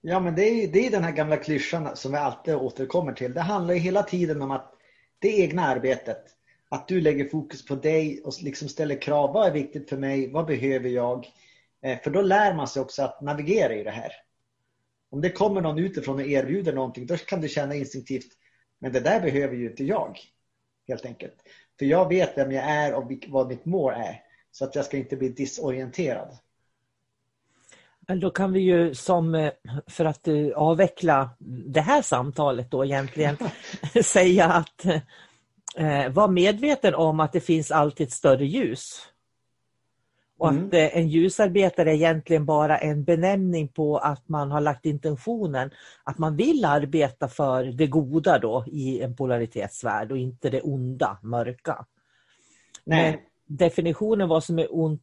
Ja, 0.00 0.21
men 0.21 0.35
det 0.35 0.42
är, 0.42 0.69
det 0.69 0.87
är 0.87 0.90
den 0.90 1.04
här 1.04 1.12
gamla 1.12 1.37
klyschan 1.37 1.97
som 1.97 2.12
vi 2.12 2.19
alltid 2.19 2.54
återkommer 2.54 3.12
till. 3.12 3.35
Det 3.35 3.40
handlar 3.40 3.75
ju 3.75 3.80
hela 3.80 4.02
tiden 4.02 4.42
om 4.42 4.50
att 4.50 4.75
det 5.19 5.40
egna 5.40 5.66
arbetet, 5.66 6.25
att 6.70 6.88
du 6.88 7.00
lägger 7.00 7.28
fokus 7.28 7.64
på 7.64 7.74
dig 7.74 8.20
och 8.24 8.32
liksom 8.42 8.68
ställer 8.68 9.02
krav. 9.02 9.32
Vad 9.32 9.46
är 9.46 9.52
viktigt 9.52 9.88
för 9.88 9.96
mig? 9.96 10.30
Vad 10.30 10.46
behöver 10.46 10.88
jag? 10.88 11.26
Eh, 11.82 11.98
för 12.02 12.10
då 12.10 12.22
lär 12.22 12.54
man 12.54 12.68
sig 12.68 12.82
också 12.82 13.02
att 13.02 13.20
navigera 13.20 13.74
i 13.74 13.84
det 13.84 13.90
här. 13.90 14.12
Om 15.10 15.20
det 15.20 15.30
kommer 15.30 15.60
någon 15.60 15.78
utifrån 15.78 16.14
och 16.14 16.26
erbjuder 16.26 16.72
någonting, 16.72 17.06
då 17.06 17.16
kan 17.16 17.40
du 17.40 17.48
känna 17.48 17.74
instinktivt, 17.74 18.28
men 18.78 18.92
det 18.92 19.00
där 19.00 19.20
behöver 19.20 19.56
ju 19.56 19.70
inte 19.70 19.84
jag. 19.84 20.18
Helt 20.88 21.06
enkelt. 21.06 21.34
För 21.78 21.86
jag 21.86 22.08
vet 22.08 22.38
vem 22.38 22.52
jag 22.52 22.64
är 22.64 22.94
och 22.94 23.12
vad 23.28 23.48
mitt 23.48 23.64
mål 23.64 23.92
är. 23.92 24.22
Så 24.52 24.64
att 24.64 24.74
jag 24.74 24.84
ska 24.84 24.96
inte 24.96 25.16
bli 25.16 25.28
disorienterad. 25.28 26.38
Men 28.00 28.20
då 28.20 28.30
kan 28.30 28.52
vi 28.52 28.60
ju 28.60 28.94
som, 28.94 29.34
eh, 29.34 29.52
för 29.86 30.04
att 30.04 30.28
eh, 30.28 30.48
avveckla 30.54 31.30
det 31.66 31.80
här 31.80 32.02
samtalet 32.02 32.70
då 32.70 32.84
egentligen, 32.84 33.36
säga 34.04 34.46
att 34.46 34.84
eh, 35.76 36.08
var 36.08 36.28
medveten 36.28 36.94
om 36.94 37.20
att 37.20 37.32
det 37.32 37.40
finns 37.40 37.70
alltid 37.70 38.06
ett 38.06 38.12
större 38.12 38.46
ljus. 38.46 39.06
Och 40.38 40.48
mm. 40.48 40.66
att 40.66 40.74
eh, 40.74 40.96
en 40.96 41.08
ljusarbetare 41.08 41.90
är 41.90 41.94
egentligen 41.94 42.46
bara 42.46 42.78
en 42.78 43.04
benämning 43.04 43.68
på 43.68 43.98
att 43.98 44.28
man 44.28 44.50
har 44.50 44.60
lagt 44.60 44.86
intentionen 44.86 45.70
att 46.04 46.18
man 46.18 46.36
vill 46.36 46.64
arbeta 46.64 47.28
för 47.28 47.64
det 47.64 47.86
goda 47.86 48.38
då 48.38 48.64
i 48.66 49.00
en 49.00 49.16
polaritetsvärld 49.16 50.12
och 50.12 50.18
inte 50.18 50.50
det 50.50 50.60
onda, 50.60 51.18
mörka. 51.22 51.86
Nej. 52.84 53.10
Men 53.10 53.20
definitionen 53.58 54.28
vad 54.28 54.44
som 54.44 54.58
är 54.58 54.66
ont 54.70 55.02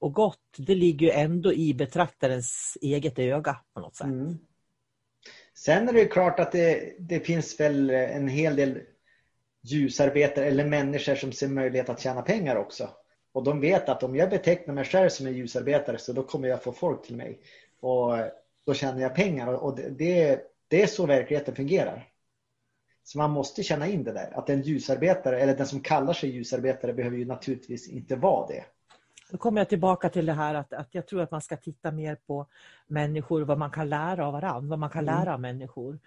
och 0.00 0.14
gott, 0.14 0.56
det 0.56 0.74
ligger 0.74 1.06
ju 1.06 1.12
ändå 1.12 1.52
i 1.52 1.74
betraktarens 1.74 2.78
eget 2.80 3.18
öga 3.18 3.56
på 3.74 3.80
något 3.80 3.96
sätt. 3.96 4.06
Mm. 4.06 4.38
Sen 5.54 5.88
är 5.88 5.92
det 5.92 6.04
klart 6.04 6.40
att 6.40 6.52
det, 6.52 6.96
det 6.98 7.20
finns 7.20 7.60
väl 7.60 7.90
en 7.90 8.28
hel 8.28 8.56
del 8.56 8.78
ljusarbetare 9.62 10.44
eller 10.44 10.64
människor 10.64 11.14
som 11.14 11.32
ser 11.32 11.48
möjlighet 11.48 11.88
att 11.88 12.00
tjäna 12.00 12.22
pengar 12.22 12.56
också. 12.56 12.88
Och 13.32 13.44
de 13.44 13.60
vet 13.60 13.88
att 13.88 14.02
om 14.02 14.16
jag 14.16 14.30
betecknar 14.30 14.74
mig 14.74 14.84
själv 14.84 15.08
som 15.08 15.26
en 15.26 15.34
ljusarbetare 15.34 15.98
så 15.98 16.12
då 16.12 16.22
kommer 16.22 16.48
jag 16.48 16.62
få 16.62 16.72
folk 16.72 17.06
till 17.06 17.16
mig. 17.16 17.40
Och 17.80 18.16
då 18.66 18.74
tjänar 18.74 19.00
jag 19.00 19.14
pengar 19.14 19.46
och 19.46 19.76
det, 19.76 20.40
det 20.68 20.82
är 20.82 20.86
så 20.86 21.06
verkligheten 21.06 21.54
fungerar. 21.54 22.08
Så 23.04 23.18
man 23.18 23.30
måste 23.30 23.62
känna 23.62 23.86
in 23.86 24.04
det 24.04 24.12
där. 24.12 24.38
Att 24.38 24.50
en 24.50 24.62
ljusarbetare, 24.62 25.40
eller 25.40 25.56
den 25.56 25.66
som 25.66 25.80
kallar 25.80 26.12
sig 26.12 26.30
ljusarbetare, 26.30 26.92
behöver 26.92 27.16
ju 27.16 27.24
naturligtvis 27.24 27.88
inte 27.88 28.16
vara 28.16 28.46
det. 28.46 28.64
Då 29.30 29.38
kommer 29.38 29.60
jag 29.60 29.68
tillbaka 29.68 30.08
till 30.08 30.26
det 30.26 30.32
här 30.32 30.54
att, 30.54 30.72
att 30.72 30.88
jag 30.90 31.06
tror 31.06 31.20
att 31.20 31.30
man 31.30 31.40
ska 31.40 31.56
titta 31.56 31.90
mer 31.90 32.14
på 32.26 32.46
människor, 32.86 33.40
vad 33.42 33.58
man 33.58 33.70
kan 33.70 33.88
lära 33.88 34.26
av 34.26 34.32
varandra, 34.32 34.70
vad 34.70 34.78
man 34.78 34.90
kan 34.90 35.08
mm. 35.08 35.14
lära 35.14 35.34
av 35.34 35.40
människor. 35.40 35.98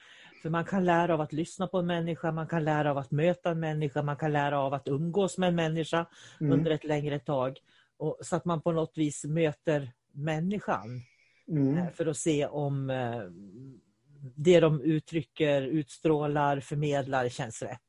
För 0.42 0.50
man 0.50 0.66
kan 0.66 0.86
lära 0.86 1.14
av 1.14 1.22
att 1.22 1.34
lyssna 1.34 1.68
på 1.68 1.78
en 1.78 1.86
människa, 1.86 2.32
man 2.32 2.48
kan 2.48 2.64
lära 2.64 2.92
av 2.92 2.98
att 2.98 3.12
möta 3.12 3.52
en 3.52 3.60
människa, 3.60 4.02
man 4.02 4.16
kan 4.16 4.34
lära 4.34 4.60
av 4.60 4.74
att 4.74 4.88
umgås 4.88 5.38
med 5.38 5.50
en 5.50 5.56
människa 5.56 6.06
mm. 6.42 6.54
under 6.54 6.72
ett 6.72 6.84
längre 6.84 7.20
tag. 7.20 7.58
Och, 7.98 8.18
så 8.22 8.36
att 8.36 8.46
man 8.46 8.62
på 8.62 8.72
något 8.72 8.98
vis 8.98 9.26
möter 9.26 9.92
människan. 10.12 11.02
Mm. 11.48 11.92
För 11.94 12.06
att 12.06 12.18
se 12.18 12.46
om 12.46 12.90
eh, 12.90 13.22
det 14.36 14.60
de 14.60 14.82
uttrycker, 14.82 15.62
utstrålar, 15.62 16.60
förmedlar 16.60 17.30
känns 17.30 17.62
rätt. 17.62 17.80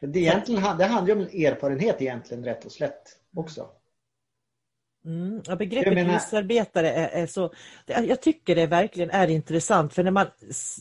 Det, 0.00 0.18
egentligen, 0.18 0.78
det 0.78 0.84
handlar 0.84 1.16
om 1.16 1.20
erfarenhet 1.20 2.02
egentligen 2.02 2.44
rätt 2.44 2.64
och 2.64 2.72
slätt 2.72 3.18
också. 3.34 3.68
Mm, 5.06 5.42
ja, 5.46 5.56
begreppet 5.56 5.94
menar... 5.94 6.12
ljusarbetare 6.12 6.90
är, 6.90 7.22
är, 7.22 7.26
så... 7.26 7.52
Jag 7.86 8.20
tycker 8.20 8.54
det 8.54 8.66
verkligen 8.66 9.10
är 9.10 9.28
intressant 9.28 9.94
för 9.94 10.04
när, 10.04 10.10
man, 10.10 10.26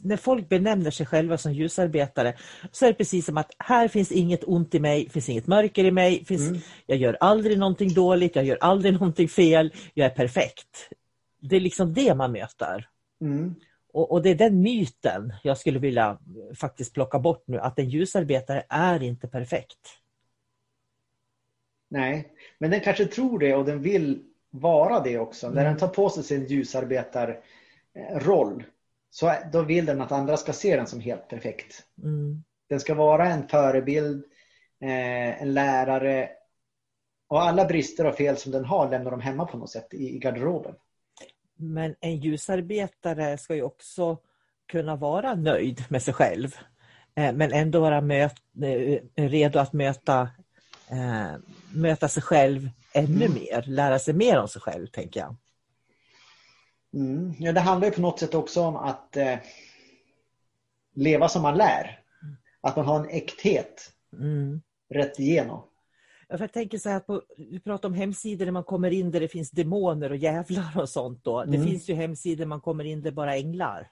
när 0.03 0.17
folk 0.17 0.49
benämner 0.49 0.91
sig 0.91 1.05
själva 1.05 1.37
som 1.37 1.53
ljusarbetare 1.53 2.33
så 2.71 2.85
är 2.85 2.89
det 2.89 2.95
precis 2.95 3.25
som 3.25 3.37
att 3.37 3.51
här 3.59 3.87
finns 3.87 4.11
inget 4.11 4.43
ont 4.43 4.75
i 4.75 4.79
mig, 4.79 5.09
finns 5.09 5.29
inget 5.29 5.47
mörker 5.47 5.83
i 5.83 5.91
mig, 5.91 6.25
finns, 6.25 6.49
mm. 6.49 6.61
jag 6.85 6.97
gör 6.97 7.17
aldrig 7.19 7.59
någonting 7.59 7.93
dåligt, 7.93 8.35
jag 8.35 8.45
gör 8.45 8.57
aldrig 8.61 8.93
någonting 8.99 9.29
fel, 9.29 9.73
jag 9.93 10.05
är 10.05 10.15
perfekt. 10.15 10.89
Det 11.41 11.55
är 11.55 11.61
liksom 11.61 11.93
det 11.93 12.15
man 12.15 12.31
möter. 12.31 12.87
Mm. 13.21 13.55
Och, 13.93 14.11
och, 14.11 14.21
det 14.21 14.29
är 14.29 14.35
den 14.35 14.61
myten 14.61 15.33
jag 15.43 15.57
skulle 15.57 15.79
vilja 15.79 16.17
faktiskt 16.59 16.93
plocka 16.93 17.19
bort 17.19 17.43
nu, 17.47 17.59
att 17.59 17.79
en 17.79 17.89
ljusarbetare 17.89 18.63
är 18.69 19.03
inte 19.03 19.27
perfekt. 19.27 20.04
Nej, 21.95 22.27
men 22.57 22.71
den 22.71 22.79
kanske 22.79 23.05
tror 23.05 23.39
det 23.39 23.55
och 23.55 23.65
den 23.65 23.81
vill 23.81 24.23
vara 24.49 24.99
det 24.99 25.19
också. 25.19 25.47
Mm. 25.47 25.55
När 25.55 25.65
den 25.65 25.77
tar 25.77 25.87
på 25.87 26.09
sig 26.09 26.23
sin 26.23 26.45
ljusarbetarroll 26.45 28.63
så 29.09 29.33
då 29.51 29.61
vill 29.61 29.85
den 29.85 30.01
att 30.01 30.11
andra 30.11 30.37
ska 30.37 30.53
se 30.53 30.75
den 30.75 30.87
som 30.87 30.99
helt 30.99 31.27
perfekt. 31.27 31.83
Mm. 32.03 32.43
Den 32.69 32.79
ska 32.79 32.93
vara 32.93 33.27
en 33.27 33.47
förebild, 33.47 34.25
eh, 34.81 35.41
en 35.41 35.53
lärare 35.53 36.29
och 37.27 37.41
alla 37.41 37.65
brister 37.65 38.05
och 38.05 38.15
fel 38.15 38.37
som 38.37 38.51
den 38.51 38.65
har 38.65 38.89
lämnar 38.89 39.11
de 39.11 39.21
hemma 39.21 39.45
på 39.45 39.57
något 39.57 39.71
sätt 39.71 39.93
i 39.93 40.19
garderoben. 40.19 40.75
Men 41.55 41.95
en 41.99 42.17
ljusarbetare 42.17 43.37
ska 43.37 43.55
ju 43.55 43.63
också 43.63 44.17
kunna 44.71 44.95
vara 44.95 45.35
nöjd 45.35 45.83
med 45.89 46.01
sig 46.01 46.13
själv. 46.13 46.55
Eh, 47.15 47.33
men 47.33 47.51
ändå 47.51 47.79
vara 47.79 48.01
möt, 48.01 48.35
eh, 48.63 48.99
redo 49.15 49.59
att 49.59 49.73
möta 49.73 50.29
eh, 50.89 51.35
möta 51.73 52.07
sig 52.07 52.23
själv 52.23 52.69
ännu 52.93 53.25
mm. 53.25 53.33
mer, 53.33 53.63
lära 53.67 53.99
sig 53.99 54.13
mer 54.13 54.39
om 54.39 54.47
sig 54.47 54.61
själv, 54.61 54.87
tänker 54.87 55.19
jag. 55.19 55.35
Mm. 56.93 57.33
Ja, 57.39 57.51
det 57.51 57.59
handlar 57.59 57.87
ju 57.87 57.93
på 57.93 58.01
något 58.01 58.19
sätt 58.19 58.33
också 58.33 58.61
om 58.61 58.75
att 58.75 59.17
eh, 59.17 59.37
leva 60.93 61.29
som 61.29 61.41
man 61.41 61.57
lär. 61.57 61.99
Att 62.61 62.75
man 62.75 62.85
har 62.85 62.99
en 62.99 63.09
äkthet 63.09 63.91
mm. 64.13 64.61
rätt 64.89 65.19
igenom. 65.19 65.63
Ja, 66.27 66.37
för 66.37 66.43
jag 66.43 66.53
tänker 66.53 66.77
så 66.77 66.89
här, 66.89 66.99
på, 66.99 67.21
vi 67.37 67.59
pratar 67.59 67.89
om 67.89 67.95
hemsidor 67.95 68.45
där 68.45 68.51
man 68.51 68.63
kommer 68.63 68.91
in 68.91 69.11
där 69.11 69.19
det 69.19 69.27
finns 69.27 69.51
demoner 69.51 70.09
och 70.09 70.17
jävlar 70.17 70.79
och 70.81 70.89
sånt. 70.89 71.23
Då. 71.23 71.43
Det 71.43 71.57
mm. 71.57 71.67
finns 71.67 71.89
ju 71.89 71.93
hemsidor 71.93 72.37
där 72.37 72.45
man 72.45 72.61
kommer 72.61 72.83
in 72.83 73.01
där 73.01 73.11
bara 73.11 73.35
änglar. 73.35 73.89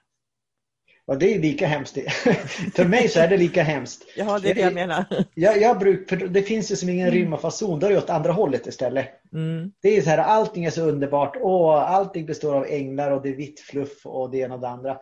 Ja, 1.06 1.16
det 1.16 1.34
är 1.34 1.40
lika 1.40 1.68
hemskt. 1.68 1.98
för 2.76 2.86
mig 2.86 3.10
så 3.10 3.20
är 3.20 3.28
det 3.28 3.38
lika 3.38 3.64
hemskt. 3.64 4.06
Ja, 4.16 4.40
det 4.40 4.50
är 4.50 4.56
det 4.56 4.62
jag 4.62 4.74
menar. 4.74 5.06
Jag, 5.36 5.62
jag 5.62 5.80
bruk, 5.80 6.10
för 6.10 6.16
det 6.16 6.42
finns 6.42 6.72
ju 6.72 6.76
som 6.76 6.90
ingen 6.90 7.08
mm. 7.08 7.20
rim 7.20 7.34
och 7.34 7.42
fason. 7.42 7.80
Då 7.80 7.88
är 7.88 7.92
det 7.92 7.98
åt 7.98 8.10
andra 8.10 8.32
hållet 8.32 8.68
istället. 8.68 9.08
Mm. 9.34 9.72
Det 9.82 9.98
är 9.98 10.02
så 10.02 10.10
här, 10.10 10.18
allting 10.18 10.66
är 10.66 10.70
så 10.70 10.82
underbart. 10.82 11.38
Åh, 11.42 11.92
allting 11.92 12.26
består 12.26 12.56
av 12.56 12.66
änglar 12.66 13.12
och 13.12 13.22
det 13.22 13.30
är 13.30 13.36
vitt 13.36 13.60
fluff 13.60 14.06
och 14.06 14.32
det 14.32 14.38
ena 14.38 14.56
och 14.56 14.62
det 14.62 14.70
andra. 14.70 14.98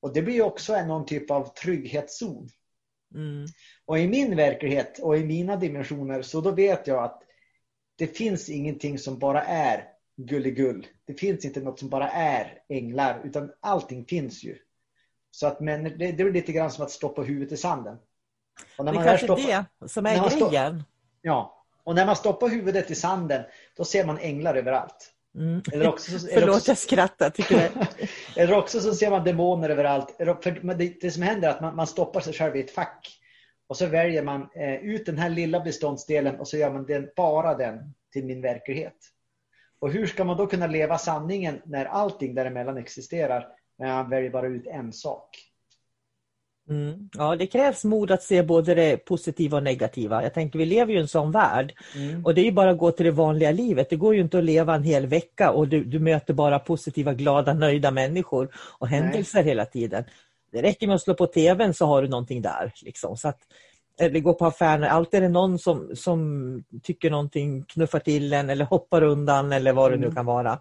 Och 0.00 0.12
det 0.12 0.22
blir 0.22 0.42
också 0.42 0.74
en, 0.74 0.88
någon 0.88 1.06
typ 1.06 1.30
av 1.30 1.54
trygghetszon. 1.54 2.48
Mm. 3.14 3.46
Och 3.84 3.98
i 3.98 4.08
min 4.08 4.36
verklighet 4.36 4.98
och 4.98 5.16
i 5.16 5.24
mina 5.24 5.56
dimensioner 5.56 6.22
så 6.22 6.40
då 6.40 6.50
vet 6.50 6.86
jag 6.86 7.04
att 7.04 7.22
det 7.98 8.06
finns 8.06 8.48
ingenting 8.48 8.98
som 8.98 9.18
bara 9.18 9.42
är 9.42 9.84
gulligull. 10.16 10.86
Det 11.06 11.14
finns 11.14 11.44
inte 11.44 11.60
något 11.60 11.78
som 11.78 11.88
bara 11.88 12.08
är 12.08 12.58
änglar 12.68 13.22
utan 13.24 13.50
allting 13.60 14.04
finns 14.04 14.44
ju. 14.44 14.56
Så 15.34 15.46
att, 15.46 15.60
men 15.60 15.84
det, 15.84 16.12
det 16.12 16.22
är 16.22 16.32
lite 16.32 16.52
grann 16.52 16.70
som 16.70 16.84
att 16.84 16.90
stoppa 16.90 17.22
huvudet 17.22 17.52
i 17.52 17.56
sanden. 17.56 17.96
Och 18.78 18.84
när 18.84 18.92
det 18.92 18.98
är 18.98 19.04
kanske 19.04 19.26
stoppar, 19.26 19.64
det 19.80 19.88
som 19.88 20.06
är 20.06 20.50
grejen. 20.50 20.84
ja, 21.22 21.64
och 21.84 21.94
när 21.94 22.06
man 22.06 22.16
stoppar 22.16 22.48
huvudet 22.48 22.90
i 22.90 22.94
sanden 22.94 23.42
då 23.76 23.84
ser 23.84 24.04
man 24.04 24.18
änglar 24.18 24.54
överallt. 24.54 25.12
Mm. 25.34 25.62
Eller 25.72 25.88
också, 25.88 26.18
så, 26.18 26.28
Förlåt, 26.32 26.56
också, 26.56 26.70
jag 26.70 26.78
skrattar. 26.78 27.30
Tycker 27.30 27.56
det. 27.56 27.70
eller 28.36 28.54
också 28.54 28.80
så 28.80 28.94
ser 28.94 29.10
man 29.10 29.24
demoner 29.24 29.70
överallt. 29.70 30.14
För 30.18 30.74
det, 30.74 31.00
det 31.00 31.10
som 31.10 31.22
händer 31.22 31.48
är 31.48 31.52
att 31.52 31.60
man, 31.60 31.76
man, 31.76 31.86
stoppar 31.86 32.20
sig 32.20 32.32
själv 32.32 32.56
i 32.56 32.60
ett 32.60 32.70
fack. 32.70 33.18
Och 33.66 33.76
så 33.76 33.86
väljer 33.86 34.22
man 34.22 34.48
eh, 34.54 34.74
ut 34.74 35.06
den 35.06 35.18
här 35.18 35.30
lilla 35.30 35.60
beståndsdelen 35.60 36.40
och 36.40 36.48
så 36.48 36.56
gör 36.56 36.72
man 36.72 36.86
den, 36.86 37.08
bara 37.16 37.54
den 37.54 37.94
till 38.12 38.24
min 38.24 38.42
verklighet. 38.42 38.96
Och 39.78 39.92
hur 39.92 40.06
ska 40.06 40.24
man 40.24 40.36
då 40.36 40.46
kunna 40.46 40.66
leva 40.66 40.98
sanningen 40.98 41.62
när 41.64 41.84
allting 41.84 42.34
däremellan 42.34 42.76
existerar, 42.76 43.48
när 43.78 43.86
man 43.86 44.10
väljer 44.10 44.30
bara 44.30 44.46
ut 44.46 44.66
en 44.66 44.92
sak? 44.92 45.52
Mm. 46.70 47.08
Ja, 47.12 47.36
det 47.36 47.46
krävs 47.46 47.84
mod 47.84 48.10
att 48.10 48.22
se 48.22 48.42
både 48.42 48.74
det 48.74 48.96
positiva 48.96 49.56
och 49.56 49.62
negativa. 49.62 50.22
Jag 50.22 50.34
tänker, 50.34 50.58
vi 50.58 50.66
lever 50.66 50.92
ju 50.92 50.98
i 50.98 51.02
en 51.02 51.08
sån 51.08 51.32
värld. 51.32 51.74
Mm. 51.96 52.24
Och 52.24 52.34
det 52.34 52.40
är 52.40 52.44
ju 52.44 52.52
bara 52.52 52.70
att 52.70 52.78
gå 52.78 52.90
till 52.90 53.06
det 53.06 53.12
vanliga 53.12 53.50
livet. 53.50 53.90
Det 53.90 53.96
går 53.96 54.14
ju 54.14 54.20
inte 54.20 54.38
att 54.38 54.44
leva 54.44 54.74
en 54.74 54.82
hel 54.82 55.06
vecka 55.06 55.50
och 55.50 55.68
du, 55.68 55.84
du 55.84 55.98
möter 55.98 56.34
bara 56.34 56.58
positiva, 56.58 57.14
glada, 57.14 57.54
nöjda 57.54 57.90
människor 57.90 58.48
och 58.78 58.88
händelser 58.88 59.38
Nej. 59.38 59.48
hela 59.48 59.64
tiden. 59.64 60.04
Det 60.52 60.62
räcker 60.62 60.86
med 60.86 60.94
att 60.94 61.02
slå 61.02 61.14
på 61.14 61.26
tvn 61.26 61.74
så 61.74 61.86
har 61.86 62.02
du 62.02 62.08
någonting 62.08 62.42
där. 62.42 62.72
Liksom. 62.82 63.16
Så 63.16 63.28
att, 63.28 63.38
eller 64.00 64.20
gå 64.20 64.34
på 64.34 64.46
affären, 64.46 64.84
alltid 64.84 65.18
är 65.18 65.22
det 65.22 65.28
någon 65.28 65.58
som, 65.58 65.90
som 65.96 66.64
tycker 66.82 67.10
någonting, 67.10 67.62
knuffar 67.62 67.98
till 67.98 68.32
en 68.32 68.50
eller 68.50 68.64
hoppar 68.64 69.02
undan 69.02 69.52
eller 69.52 69.72
vad 69.72 69.90
det 69.90 69.96
mm. 69.96 70.08
nu 70.08 70.14
kan 70.14 70.26
vara. 70.26 70.58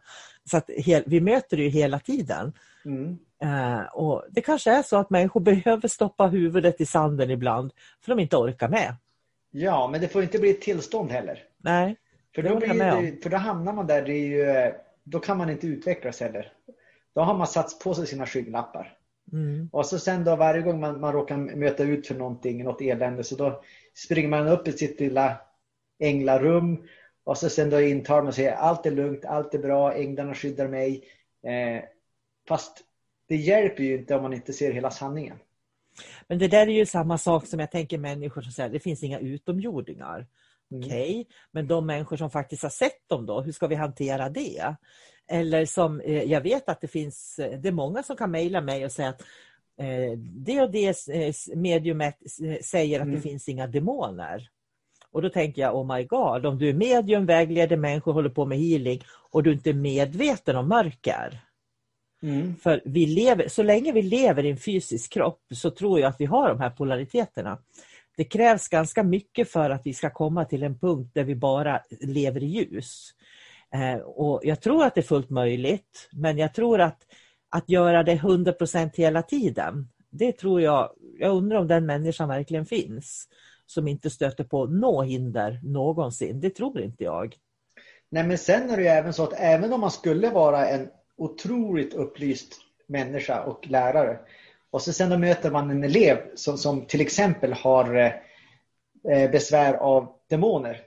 Så 0.51 0.57
att 0.57 0.69
vi 1.05 1.21
möter 1.21 1.57
det 1.57 1.63
ju 1.63 1.69
hela 1.69 1.99
tiden. 1.99 2.53
Mm. 2.85 3.17
Uh, 3.43 3.83
och 3.93 4.25
Det 4.29 4.41
kanske 4.41 4.71
är 4.71 4.83
så 4.83 4.97
att 4.97 5.09
människor 5.09 5.39
behöver 5.51 5.87
stoppa 5.87 6.27
huvudet 6.27 6.81
i 6.81 6.85
sanden 6.85 7.29
ibland 7.29 7.71
för 8.01 8.15
de 8.15 8.19
inte 8.19 8.37
orkar 8.37 8.69
med. 8.69 8.95
Ja, 9.51 9.89
men 9.91 10.01
det 10.01 10.07
får 10.07 10.23
inte 10.23 10.39
bli 10.39 10.49
ett 10.49 10.61
tillstånd 10.61 11.11
heller. 11.11 11.43
Nej, 11.57 11.95
för 12.35 12.43
då, 12.43 12.55
blir 12.55 12.73
det, 12.73 13.23
för 13.23 13.29
då 13.29 13.37
hamnar 13.37 13.73
man 13.73 13.87
där, 13.87 14.01
det 14.01 14.13
är 14.13 14.27
ju, 14.27 14.73
då 15.03 15.19
kan 15.19 15.37
man 15.37 15.49
inte 15.49 15.67
utvecklas 15.67 16.19
heller. 16.19 16.53
Då 17.15 17.21
har 17.21 17.33
man 17.33 17.47
satt 17.47 17.79
på 17.79 17.93
sig 17.93 18.07
sina 18.07 18.25
skygglappar. 18.25 18.97
Mm. 19.33 19.69
Och 19.71 19.85
så 19.85 19.99
sen 19.99 20.23
då 20.23 20.35
varje 20.35 20.61
gång 20.61 20.79
man, 20.79 20.99
man 20.99 21.13
råkar 21.13 21.37
möta 21.37 21.83
ut 21.83 22.07
för 22.07 22.15
någonting, 22.15 22.63
något 22.63 22.81
elände, 22.81 23.23
så 23.23 23.35
då 23.35 23.61
springer 23.95 24.29
man 24.29 24.47
upp 24.47 24.67
i 24.67 24.71
sitt 24.71 24.99
lilla 24.99 25.37
änglarum 25.99 26.87
och 27.23 27.37
så 27.37 27.49
sen 27.49 27.69
då 27.69 27.81
intar 27.81 28.21
man 28.21 28.33
säger 28.33 28.53
allt 28.53 28.85
är 28.85 28.91
lugnt, 28.91 29.25
allt 29.25 29.53
är 29.53 29.59
bra, 29.59 29.93
änglarna 29.93 30.35
skyddar 30.35 30.67
mig. 30.67 31.03
Eh, 31.43 31.83
fast 32.47 32.83
det 33.27 33.35
hjälper 33.35 33.83
ju 33.83 33.97
inte 33.97 34.15
om 34.15 34.21
man 34.21 34.33
inte 34.33 34.53
ser 34.53 34.71
hela 34.71 34.91
sanningen. 34.91 35.37
Men 36.27 36.39
det 36.39 36.47
där 36.47 36.67
är 36.67 36.71
ju 36.71 36.85
samma 36.85 37.17
sak 37.17 37.47
som 37.47 37.59
jag 37.59 37.71
tänker 37.71 37.97
människor 37.97 38.41
som 38.41 38.51
säger 38.51 38.69
det 38.69 38.79
finns 38.79 39.03
inga 39.03 39.19
utomjordingar. 39.19 40.27
Mm. 40.71 40.83
Okej, 40.83 41.11
okay. 41.11 41.25
men 41.51 41.67
de 41.67 41.85
människor 41.85 42.17
som 42.17 42.31
faktiskt 42.31 42.63
har 42.63 42.69
sett 42.69 43.09
dem 43.09 43.25
då, 43.25 43.41
hur 43.41 43.51
ska 43.51 43.67
vi 43.67 43.75
hantera 43.75 44.29
det? 44.29 44.75
Eller 45.27 45.65
som, 45.65 46.01
eh, 46.01 46.23
jag 46.23 46.41
vet 46.41 46.69
att 46.69 46.81
det 46.81 46.87
finns, 46.87 47.39
eh, 47.39 47.59
det 47.59 47.67
är 47.67 47.73
många 47.73 48.03
som 48.03 48.15
kan 48.15 48.31
mejla 48.31 48.61
mig 48.61 48.85
och 48.85 48.91
säga 48.91 49.09
att 49.09 49.21
eh, 49.77 50.17
det 50.17 50.61
och 50.61 50.71
det 50.71 50.95
mediumet 51.55 52.17
säger 52.61 52.99
att 52.99 53.05
mm. 53.05 53.15
det 53.15 53.21
finns 53.21 53.49
inga 53.49 53.67
demoner. 53.67 54.49
Och 55.11 55.21
då 55.21 55.29
tänker 55.29 55.61
jag, 55.61 55.75
oh 55.75 55.95
my 55.95 56.03
god, 56.03 56.45
om 56.45 56.57
du 56.57 56.69
är 56.69 56.73
medium, 56.73 57.25
vägleder 57.25 57.77
människor, 57.77 58.13
håller 58.13 58.29
på 58.29 58.45
med 58.45 58.57
healing 58.57 59.01
och 59.31 59.43
du 59.43 59.53
inte 59.53 59.69
är 59.69 59.73
medveten 59.73 60.55
om 60.55 60.69
mörker. 60.69 61.39
Mm. 62.23 62.55
För 62.55 62.81
vi 62.85 63.05
lever, 63.05 63.47
så 63.47 63.63
länge 63.63 63.91
vi 63.91 64.01
lever 64.01 64.45
i 64.45 64.49
en 64.49 64.57
fysisk 64.57 65.13
kropp 65.13 65.41
så 65.53 65.69
tror 65.71 65.99
jag 65.99 66.09
att 66.09 66.21
vi 66.21 66.25
har 66.25 66.49
de 66.49 66.59
här 66.59 66.69
polariteterna. 66.69 67.57
Det 68.17 68.23
krävs 68.23 68.67
ganska 68.67 69.03
mycket 69.03 69.51
för 69.51 69.69
att 69.69 69.81
vi 69.85 69.93
ska 69.93 70.09
komma 70.09 70.45
till 70.45 70.63
en 70.63 70.79
punkt 70.79 71.11
där 71.13 71.23
vi 71.23 71.35
bara 71.35 71.81
lever 72.01 72.43
i 72.43 72.45
ljus. 72.45 73.09
Eh, 73.73 74.01
och 74.01 74.41
jag 74.43 74.61
tror 74.61 74.83
att 74.85 74.95
det 74.95 75.01
är 75.01 75.05
fullt 75.05 75.29
möjligt, 75.29 76.09
men 76.11 76.37
jag 76.37 76.53
tror 76.53 76.81
att 76.81 77.05
att 77.51 77.69
göra 77.69 78.03
det 78.03 78.15
100% 78.15 78.91
hela 78.95 79.21
tiden, 79.21 79.89
det 80.09 80.31
tror 80.31 80.61
jag, 80.61 80.89
jag 81.19 81.35
undrar 81.35 81.57
om 81.57 81.67
den 81.67 81.85
människan 81.85 82.29
verkligen 82.29 82.65
finns 82.65 83.27
som 83.65 83.87
inte 83.87 84.09
stöter 84.09 84.43
på 84.43 84.65
något 84.65 85.07
hinder 85.07 85.59
någonsin. 85.63 86.39
Det 86.39 86.49
tror 86.49 86.81
inte 86.81 87.03
jag. 87.03 87.35
Nej 88.09 88.23
men 88.23 88.37
sen 88.37 88.69
är 88.69 88.77
det 88.77 88.83
ju 88.83 88.89
även 88.89 89.13
så 89.13 89.23
att 89.23 89.33
även 89.37 89.73
om 89.73 89.81
man 89.81 89.91
skulle 89.91 90.29
vara 90.29 90.67
en 90.67 90.87
otroligt 91.21 91.93
upplyst 91.93 92.53
människa 92.87 93.43
och 93.43 93.67
lärare 93.67 94.19
och 94.71 94.81
så 94.81 94.93
sen 94.93 95.09
då 95.09 95.17
möter 95.17 95.51
man 95.51 95.69
en 95.69 95.83
elev 95.83 96.17
som, 96.35 96.57
som 96.57 96.85
till 96.85 97.01
exempel 97.01 97.53
har 97.53 97.95
eh, 99.09 99.31
besvär 99.31 99.73
av 99.73 100.15
demoner 100.29 100.81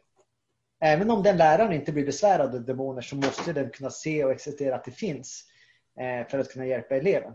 även 0.85 1.11
om 1.11 1.23
den 1.23 1.37
läraren 1.37 1.73
inte 1.73 1.93
blir 1.93 2.07
besvärad 2.07 2.55
av 2.55 2.65
demoner 2.65 3.03
så 3.03 3.17
måste 3.17 3.53
den 3.53 3.71
kunna 3.71 3.91
se 3.91 4.25
och 4.25 4.31
acceptera 4.31 4.75
att 4.75 4.85
det 4.85 4.91
finns 4.91 5.45
eh, 6.01 6.29
för 6.29 6.39
att 6.39 6.49
kunna 6.49 6.67
hjälpa 6.67 6.97
eleven. 6.97 7.33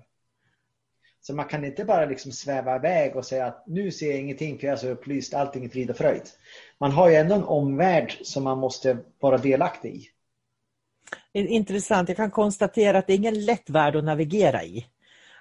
Så 1.21 1.35
man 1.35 1.45
kan 1.45 1.65
inte 1.65 1.85
bara 1.85 2.05
liksom 2.05 2.31
sväva 2.31 2.75
iväg 2.75 3.15
och 3.15 3.25
säga 3.25 3.45
att 3.45 3.67
nu 3.67 3.91
ser 3.91 4.09
jag 4.09 4.19
ingenting 4.19 4.59
för 4.59 4.67
jag 4.67 4.73
är 4.73 4.77
så 4.77 4.87
upplyst, 4.87 5.33
allting 5.33 5.65
är 5.65 5.69
frid 5.69 5.89
och 5.89 5.97
fröjd. 5.97 6.23
Man 6.77 6.91
har 6.91 7.09
ju 7.09 7.15
ändå 7.15 7.35
en 7.35 7.43
omvärld 7.43 8.17
som 8.23 8.43
man 8.43 8.57
måste 8.57 8.97
vara 9.19 9.37
delaktig 9.37 9.95
i. 9.95 10.07
Intressant, 11.33 12.09
jag 12.09 12.17
kan 12.17 12.31
konstatera 12.31 12.97
att 12.97 13.07
det 13.07 13.13
är 13.13 13.17
ingen 13.17 13.45
lätt 13.45 13.69
värld 13.69 13.95
att 13.95 14.03
navigera 14.03 14.63
i. 14.63 14.85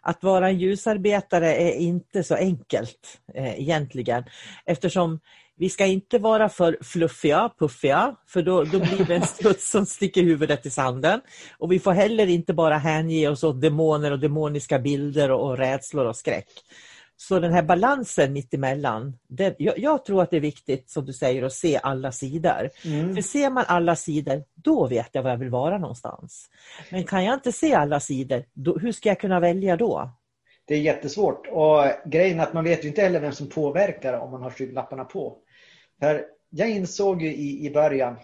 Att 0.03 0.23
vara 0.23 0.49
en 0.49 0.59
ljusarbetare 0.59 1.55
är 1.55 1.73
inte 1.73 2.25
så 2.25 2.35
enkelt 2.35 3.21
eh, 3.35 3.61
egentligen 3.61 4.25
eftersom 4.67 5.21
vi 5.59 5.71
ska 5.71 5.87
inte 5.87 6.19
vara 6.19 6.49
för 6.49 6.79
fluffiga, 6.83 7.51
puffiga, 7.59 8.15
för 8.29 8.43
då, 8.43 8.65
då 8.65 8.79
blir 8.79 9.05
det 9.05 9.15
en 9.15 9.23
struts 9.27 9.71
som 9.71 9.87
sticker 9.87 10.23
huvudet 10.23 10.67
i 10.67 10.71
sanden. 10.71 11.21
Och 11.59 11.73
vi 11.73 11.79
får 11.79 11.93
heller 11.93 12.27
inte 12.27 12.55
bara 12.55 12.79
hänge 12.79 13.29
oss 13.29 13.45
åt 13.45 13.61
demoner 13.61 14.11
och 14.11 14.19
demoniska 14.19 14.79
bilder 14.79 15.31
och, 15.31 15.51
och 15.51 15.59
rädslor 15.59 16.07
och 16.07 16.17
skräck. 16.17 16.49
Så 17.21 17.39
den 17.39 17.53
här 17.53 17.63
balansen 17.63 18.33
mittemellan, 18.33 19.19
det, 19.29 19.55
jag, 19.59 19.79
jag, 19.79 20.05
tror 20.05 20.23
att 20.23 20.31
det 20.31 20.37
är 20.37 20.41
viktigt 20.41 20.91
som 20.91 21.05
du 21.05 21.13
säger 21.13 21.43
att 21.43 21.53
se 21.53 21.81
alla 21.83 22.13
sidor. 22.13 22.71
Mm. 22.85 23.15
För 23.15 23.23
ser 23.23 23.51
man 23.51 23.65
alla 23.69 23.97
sidor, 23.97 24.45
då 24.55 24.87
vet 24.87 25.09
jag 25.13 25.23
var 25.23 25.31
jag 25.31 25.37
vill 25.37 25.51
vara 25.51 25.79
någonstans. 25.79 26.51
Men 26.91 27.05
kan 27.05 27.25
jag 27.25 27.35
inte 27.35 27.53
se 27.53 27.75
alla 27.75 28.01
sidor, 28.01 28.45
då, 28.53 28.79
hur 28.79 28.93
ska 28.93 29.09
jag 29.09 29.21
kunna 29.21 29.41
välja 29.41 29.77
då? 29.77 30.11
Det 30.65 30.75
är 30.75 30.81
jättesvårt 30.81 31.47
och 31.47 31.85
grejen 32.07 32.41
är 32.41 32.43
att 32.43 32.53
man 32.53 32.65
vet 32.65 32.85
ju 32.85 32.89
inte 32.89 33.03
heller 33.03 33.21
vem 33.21 33.33
som 33.33 33.49
påverkar 33.49 34.19
om 34.19 34.31
man 34.31 34.43
har 34.43 34.51
skygglapparna 34.51 35.05
på. 35.05 35.39
För 36.01 36.25
jag 36.51 36.71
insåg 36.71 37.23
ju 37.23 37.35
i, 37.35 37.67
i 37.67 37.71
början 37.71 38.17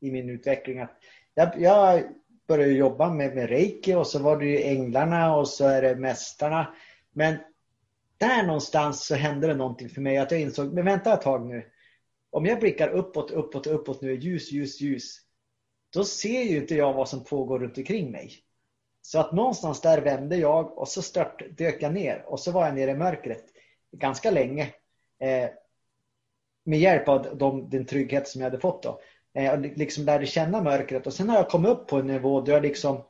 i 0.00 0.10
min 0.10 0.30
utveckling 0.30 0.80
att 0.80 1.00
jag, 1.34 1.60
jag 1.60 2.02
började 2.48 2.72
jobba 2.72 3.10
med, 3.10 3.34
med 3.34 3.48
reiki 3.48 3.94
och 3.94 4.06
så 4.06 4.18
var 4.18 4.36
det 4.36 4.46
ju 4.46 4.62
änglarna 4.62 5.36
och 5.36 5.48
så 5.48 5.66
är 5.66 5.82
det 5.82 5.96
mästarna. 5.96 6.74
Men 7.12 7.36
där 8.20 8.46
någonstans 8.46 9.06
så 9.06 9.14
hände 9.14 9.46
det 9.46 9.54
någonting 9.54 9.88
för 9.88 10.00
mig 10.00 10.18
att 10.18 10.30
jag 10.30 10.40
insåg, 10.40 10.72
men 10.72 10.84
vänta 10.84 11.14
ett 11.14 11.22
tag 11.22 11.46
nu. 11.46 11.70
Om 12.30 12.46
jag 12.46 12.60
blickar 12.60 12.88
uppåt, 12.88 13.30
uppåt, 13.30 13.66
uppåt 13.66 14.02
nu, 14.02 14.14
ljus, 14.14 14.52
ljus, 14.52 14.80
ljus. 14.80 15.18
Då 15.92 16.04
ser 16.04 16.42
ju 16.42 16.56
inte 16.56 16.74
jag 16.74 16.92
vad 16.92 17.08
som 17.08 17.24
pågår 17.24 17.58
runt 17.58 17.78
omkring 17.78 18.10
mig. 18.10 18.32
Så 19.02 19.20
att 19.20 19.32
någonstans 19.32 19.80
där 19.80 20.00
vände 20.00 20.36
jag 20.36 20.78
och 20.78 20.88
så 20.88 21.02
stört 21.02 21.42
dök 21.58 21.82
jag 21.82 21.94
ner 21.94 22.24
och 22.26 22.40
så 22.40 22.52
var 22.52 22.66
jag 22.66 22.74
nere 22.74 22.90
i 22.90 22.94
mörkret 22.94 23.44
ganska 23.92 24.30
länge. 24.30 24.62
Eh, 25.20 25.50
med 26.64 26.78
hjälp 26.78 27.08
av 27.08 27.36
de, 27.36 27.70
den 27.70 27.86
trygghet 27.86 28.28
som 28.28 28.40
jag 28.40 28.50
hade 28.50 28.60
fått 28.60 28.82
då. 28.82 29.00
Eh, 29.34 29.60
liksom 29.60 30.04
lärde 30.04 30.26
känna 30.26 30.62
mörkret 30.62 31.06
och 31.06 31.12
sen 31.12 31.28
har 31.28 31.36
jag 31.36 31.48
kommit 31.48 31.70
upp 31.70 31.86
på 31.88 31.96
en 31.96 32.06
nivå 32.06 32.40
där 32.40 32.52
jag 32.52 32.62
liksom 32.62 33.02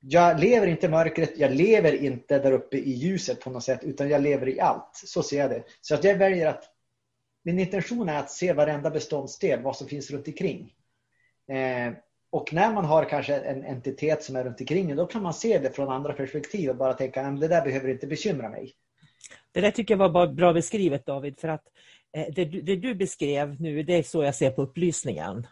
jag 0.00 0.40
lever 0.40 0.66
inte 0.66 0.86
i 0.86 0.88
mörkret, 0.88 1.38
jag 1.38 1.50
lever 1.50 1.92
inte 1.92 2.38
där 2.38 2.52
uppe 2.52 2.76
i 2.76 2.90
ljuset 2.90 3.40
på 3.40 3.50
något 3.50 3.64
sätt 3.64 3.84
utan 3.84 4.08
jag 4.08 4.22
lever 4.22 4.48
i 4.48 4.60
allt. 4.60 4.90
Så 4.92 5.22
ser 5.22 5.38
jag 5.38 5.50
det. 5.50 5.62
Så 5.80 5.94
att 5.94 6.04
jag 6.04 6.16
väljer 6.16 6.46
att 6.46 6.64
min 7.44 7.58
intention 7.58 8.08
är 8.08 8.18
att 8.18 8.30
se 8.30 8.52
varenda 8.52 8.90
beståndsdel, 8.90 9.62
vad 9.62 9.76
som 9.76 9.88
finns 9.88 10.10
runt 10.10 10.28
omkring. 10.28 10.72
Eh, 11.48 11.92
och 12.30 12.52
när 12.52 12.72
man 12.72 12.84
har 12.84 13.04
kanske 13.04 13.36
en 13.36 13.64
entitet 13.64 14.22
som 14.22 14.36
är 14.36 14.44
runt 14.44 14.60
omkring 14.60 14.96
då 14.96 15.06
kan 15.06 15.22
man 15.22 15.34
se 15.34 15.58
det 15.58 15.70
från 15.70 15.88
andra 15.88 16.12
perspektiv 16.12 16.70
och 16.70 16.76
bara 16.76 16.92
tänka 16.92 17.26
att 17.26 17.40
det 17.40 17.48
där 17.48 17.64
behöver 17.64 17.88
inte 17.88 18.06
bekymra 18.06 18.48
mig. 18.48 18.72
Det 19.52 19.60
där 19.60 19.70
tycker 19.70 19.94
jag 19.96 20.12
var 20.12 20.26
bra 20.26 20.52
beskrivet 20.52 21.06
David 21.06 21.38
för 21.38 21.48
att 21.48 21.64
eh, 22.16 22.26
det, 22.34 22.76
du 22.76 22.94
beskrev 22.94 23.60
nu, 23.60 23.82
det 23.82 23.94
är 23.94 24.02
så 24.02 24.22
jag 24.22 24.34
ser 24.34 24.50
på 24.50 24.62
upplysningen. 24.62 25.46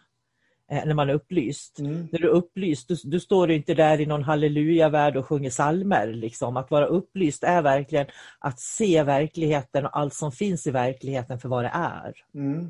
Eh, 0.71 0.85
när 0.85 0.93
man 0.93 1.09
är 1.09 1.13
upplyst. 1.13 1.79
Mm. 1.79 2.07
När 2.11 2.19
du 2.19 2.27
är 2.27 2.31
upplyst, 2.31 2.87
du, 2.87 2.95
du 3.03 3.19
står 3.19 3.51
inte 3.51 3.73
där 3.73 4.01
i 4.01 4.05
någon 4.05 4.23
hallelujavärld 4.23 5.17
och 5.17 5.25
sjunger 5.25 5.49
salmer. 5.49 6.07
Liksom. 6.07 6.57
Att 6.57 6.71
vara 6.71 6.85
upplyst 6.85 7.43
är 7.43 7.61
verkligen 7.61 8.07
att 8.39 8.59
se 8.59 9.03
verkligheten 9.03 9.85
och 9.85 9.97
allt 9.97 10.13
som 10.13 10.31
finns 10.31 10.67
i 10.67 10.71
verkligheten 10.71 11.39
för 11.39 11.49
vad 11.49 11.63
det 11.63 11.71
är. 11.73 12.13
Mm. 12.33 12.69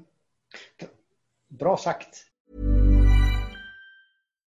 Bra 1.48 1.78
sagt. 1.78 2.29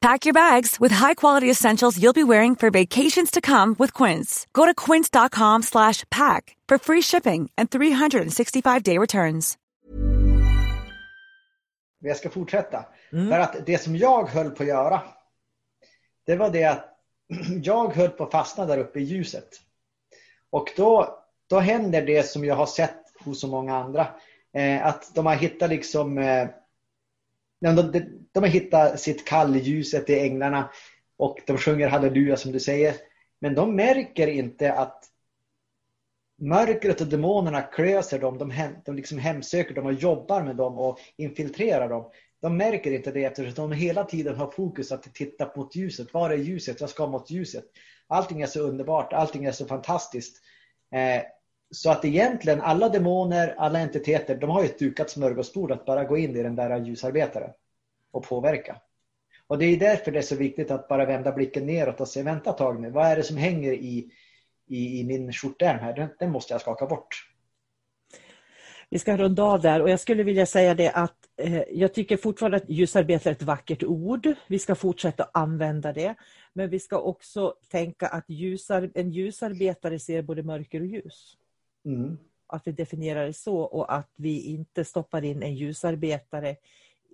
Pack 0.00 0.26
your 0.26 0.32
bags 0.32 0.78
with 0.80 0.94
high-quality 0.94 1.50
essentials 1.50 1.98
you'll 1.98 2.12
be 2.12 2.22
wearing 2.24 2.54
for 2.54 2.70
vacations 2.70 3.30
to 3.32 3.40
come 3.40 3.74
with 3.78 3.92
Quince. 3.92 4.46
Go 4.52 4.64
to 4.64 4.72
quince.com 4.74 5.62
slash 5.62 6.04
pack 6.10 6.56
for 6.68 6.78
free 6.78 7.02
shipping 7.02 7.50
and 7.58 7.68
365-day 7.70 8.98
returns. 8.98 9.58
Jag 12.00 12.16
ska 12.16 12.30
fortsätta. 12.30 12.84
För 13.10 13.38
att 13.38 13.66
det 13.66 13.78
som 13.78 13.96
jag 13.96 14.28
höll 14.28 14.50
på 14.50 14.62
att 14.62 14.68
göra, 14.68 15.00
det 16.26 16.36
var 16.36 16.50
det 16.50 16.64
att 16.64 16.84
jag 17.62 17.94
höll 17.94 18.08
på 18.08 18.24
att 18.24 18.30
fastna 18.30 18.66
där 18.66 18.78
uppe 18.78 19.00
i 19.00 19.02
ljuset. 19.02 19.48
Och 20.50 20.72
då, 20.76 21.18
då 21.46 21.58
händer 21.58 22.02
det 22.02 22.26
som 22.26 22.44
jag 22.44 22.54
har 22.54 22.66
sett 22.66 23.02
hos 23.24 23.40
så 23.40 23.46
många 23.46 23.76
andra. 23.76 24.06
Eh, 24.52 24.86
att 24.86 25.14
de 25.14 25.26
har 25.26 25.34
hittat 25.34 25.70
liksom 25.70 26.18
eh, 26.18 26.48
de, 27.60 27.74
de, 27.74 28.00
de 28.32 28.42
har 28.42 28.50
hittat 28.50 29.00
sitt 29.00 29.26
kall 29.26 29.56
i 29.56 29.58
ljuset 29.58 30.10
i 30.10 30.20
änglarna 30.20 30.70
och 31.16 31.38
de 31.46 31.58
sjunger 31.58 31.88
halleluja 31.88 32.36
som 32.36 32.52
du 32.52 32.60
säger. 32.60 32.94
Men 33.40 33.54
de 33.54 33.76
märker 33.76 34.26
inte 34.28 34.72
att 34.72 35.04
mörkret 36.40 37.00
och 37.00 37.06
demonerna 37.06 37.62
klöser 37.62 38.18
dem, 38.18 38.38
de, 38.38 38.50
hem, 38.50 38.72
de 38.84 38.96
liksom 38.96 39.18
hemsöker 39.18 39.74
dem 39.74 39.86
och 39.86 39.92
jobbar 39.92 40.42
med 40.42 40.56
dem 40.56 40.78
och 40.78 40.98
infiltrerar 41.16 41.88
dem. 41.88 42.10
De 42.40 42.56
märker 42.56 42.92
inte 42.92 43.10
det 43.10 43.24
eftersom 43.24 43.70
de 43.70 43.76
hela 43.76 44.04
tiden 44.04 44.36
har 44.36 44.50
fokus 44.50 44.92
att 44.92 45.14
titta 45.14 45.50
mot 45.56 45.76
ljuset. 45.76 46.14
Var 46.14 46.30
är 46.30 46.36
ljuset? 46.36 46.80
Jag 46.80 46.90
ska 46.90 47.06
mot 47.06 47.30
ljuset. 47.30 47.64
Allting 48.06 48.42
är 48.42 48.46
så 48.46 48.60
underbart, 48.60 49.12
allting 49.12 49.44
är 49.44 49.52
så 49.52 49.66
fantastiskt. 49.66 50.42
Eh, 50.92 51.22
så 51.70 51.90
att 51.90 52.04
egentligen 52.04 52.60
alla 52.60 52.88
demoner, 52.88 53.54
alla 53.58 53.78
entiteter, 53.78 54.36
de 54.36 54.50
har 54.50 54.62
ju 54.62 54.68
ett 54.68 54.78
dukat 54.78 55.10
smörgåsbord 55.10 55.72
att 55.72 55.86
bara 55.86 56.04
gå 56.04 56.16
in 56.16 56.36
i 56.36 56.42
den 56.42 56.56
där 56.56 56.84
ljusarbetaren 56.84 57.50
och 58.10 58.24
påverka. 58.24 58.76
Och 59.46 59.58
det 59.58 59.64
är 59.64 59.76
därför 59.76 60.12
det 60.12 60.18
är 60.18 60.22
så 60.22 60.36
viktigt 60.36 60.70
att 60.70 60.88
bara 60.88 61.06
vända 61.06 61.32
blicken 61.32 61.66
neråt 61.66 62.00
och 62.00 62.08
se, 62.08 62.22
vänta 62.22 62.50
ett 62.50 62.56
tag 62.56 62.80
nu, 62.80 62.90
vad 62.90 63.06
är 63.06 63.16
det 63.16 63.22
som 63.22 63.36
hänger 63.36 63.72
i, 63.72 64.12
i, 64.66 65.00
i 65.00 65.04
min 65.04 65.32
skjortärm 65.32 65.78
här? 65.78 65.96
Den, 65.96 66.08
den 66.18 66.30
måste 66.30 66.54
jag 66.54 66.60
skaka 66.60 66.86
bort. 66.86 67.28
Vi 68.90 68.98
ska 68.98 69.16
runda 69.16 69.42
av 69.42 69.60
där 69.60 69.82
och 69.82 69.90
jag 69.90 70.00
skulle 70.00 70.22
vilja 70.22 70.46
säga 70.46 70.74
det 70.74 70.90
att 70.90 71.16
eh, 71.36 71.62
jag 71.70 71.94
tycker 71.94 72.16
fortfarande 72.16 72.56
att 72.56 72.70
ljusarbete 72.70 73.30
är 73.30 73.32
ett 73.32 73.42
vackert 73.42 73.82
ord. 73.82 74.34
Vi 74.46 74.58
ska 74.58 74.74
fortsätta 74.74 75.30
använda 75.32 75.92
det. 75.92 76.14
Men 76.52 76.70
vi 76.70 76.78
ska 76.78 76.98
också 76.98 77.54
tänka 77.70 78.06
att 78.06 78.24
ljusar, 78.30 78.90
en 78.94 79.10
ljusarbetare 79.10 79.98
ser 79.98 80.22
både 80.22 80.42
mörker 80.42 80.80
och 80.80 80.86
ljus. 80.86 81.36
Mm. 81.84 82.18
Att 82.46 82.66
vi 82.66 82.72
definierar 82.72 83.26
det 83.26 83.32
så 83.32 83.58
och 83.58 83.94
att 83.94 84.10
vi 84.16 84.42
inte 84.42 84.84
stoppar 84.84 85.24
in 85.24 85.42
en 85.42 85.54
ljusarbetare, 85.54 86.56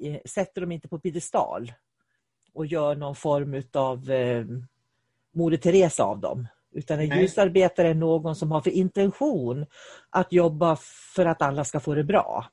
eh, 0.02 0.20
sätter 0.24 0.60
dem 0.60 0.72
inte 0.72 0.88
på 0.88 0.98
piedestal 0.98 1.72
och 2.52 2.66
gör 2.66 2.96
någon 2.96 3.14
form 3.14 3.62
av 3.72 4.10
eh, 4.10 4.46
Moder 5.32 5.56
Teresa 5.56 6.04
av 6.04 6.20
dem. 6.20 6.46
Utan 6.72 7.00
en 7.00 7.08
Nej. 7.08 7.20
ljusarbetare 7.20 7.88
är 7.88 7.94
någon 7.94 8.36
som 8.36 8.50
har 8.52 8.60
för 8.60 8.70
intention 8.70 9.66
att 10.10 10.32
jobba 10.32 10.76
för 11.14 11.26
att 11.26 11.42
alla 11.42 11.64
ska 11.64 11.80
få 11.80 11.94
det 11.94 12.04
bra. 12.04 12.46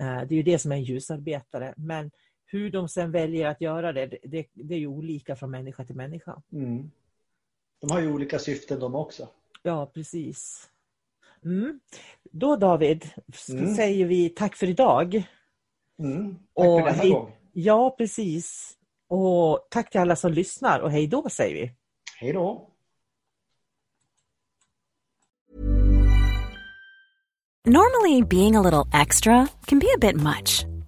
Eh, 0.00 0.06
Det 0.06 0.34
är 0.34 0.36
ju 0.36 0.42
det 0.42 0.58
som 0.58 0.72
är 0.72 0.76
en 0.76 0.84
ljusarbetare. 0.84 1.74
Men 1.76 2.10
hur 2.46 2.70
de 2.70 2.88
sen 2.88 3.12
väljer 3.12 3.46
att 3.46 3.60
göra 3.60 3.92
det, 3.92 4.06
det, 4.22 4.46
det 4.52 4.74
är 4.74 4.78
ju 4.78 4.86
olika 4.86 5.36
från 5.36 5.50
människa 5.50 5.84
till 5.84 5.96
människa. 5.96 6.42
Mm. 6.52 6.90
De 7.80 7.90
har 7.90 8.00
ju 8.00 8.12
olika 8.12 8.38
syften 8.38 8.80
de 8.80 8.94
också. 8.94 9.28
Ja, 9.62 9.86
precis. 9.86 10.70
Mm. 11.44 11.80
Då 12.32 12.56
David, 12.56 13.08
Mm. 13.50 13.74
säger 13.74 14.06
vi 14.06 14.28
tack 14.28 14.56
för 14.56 14.66
idag. 14.68 15.22
Mm. 15.98 16.34
Tack 16.34 16.40
Och 16.54 16.64
för 16.64 16.86
denna 16.86 17.02
hej- 17.02 17.10
gång. 17.10 17.32
Ja, 17.52 17.94
precis. 17.98 18.74
Och 19.08 19.68
tack 19.70 19.90
till 19.90 20.00
alla 20.00 20.16
som 20.16 20.32
lyssnar 20.32 20.80
och 20.80 20.90
hej 20.90 21.06
då 21.06 21.28
säger 21.30 21.54
vi. 21.54 21.72
Hej 22.20 22.32
då. 22.32 22.70
Normally, 27.66 28.22
being 28.22 28.56
a 28.56 28.60
little 28.62 28.86
extra 29.02 29.46
can 29.66 29.78
be 29.78 29.86
a 29.94 29.98
bit 30.00 30.16
much, 30.16 30.64